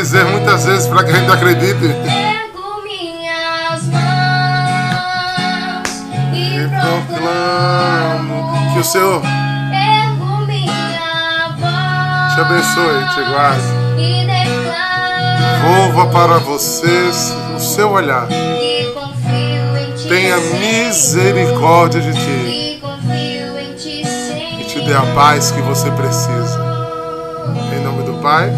Dizer 0.01 0.23
muitas 0.25 0.65
vezes 0.65 0.87
para 0.87 1.03
que 1.03 1.11
a 1.11 1.15
gente 1.15 1.29
acredite. 1.29 1.73
Pego 1.73 2.81
minhas 2.83 3.83
mãos 3.87 3.99
e 6.33 6.69
proclamo 6.79 8.73
que 8.73 8.79
o 8.79 8.83
Senhor 8.83 9.21
Ergo 9.73 10.45
minha 10.47 11.49
voz 11.59 12.33
te 12.33 12.39
abençoe, 12.41 13.09
te 13.13 13.21
guarde. 13.29 13.67
E 13.97 14.25
declaro 14.25 15.59
Volva 15.91 16.07
para 16.07 16.37
vocês 16.39 17.35
o 17.57 17.59
seu 17.59 17.91
olhar. 17.91 18.27
Tenha 20.07 20.37
misericórdia 20.37 21.99
de 21.99 22.13
ti 22.13 22.81
e 24.59 24.63
te 24.65 24.79
dê 24.81 24.93
a 24.95 25.03
paz 25.13 25.51
que 25.51 25.61
você 25.61 25.91
precisa. 25.91 26.57
Em 27.75 27.83
nome 27.83 28.03
do 28.03 28.13
Pai, 28.21 28.49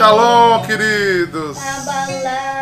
Shalom, 0.00 0.54
abalado. 0.54 1.19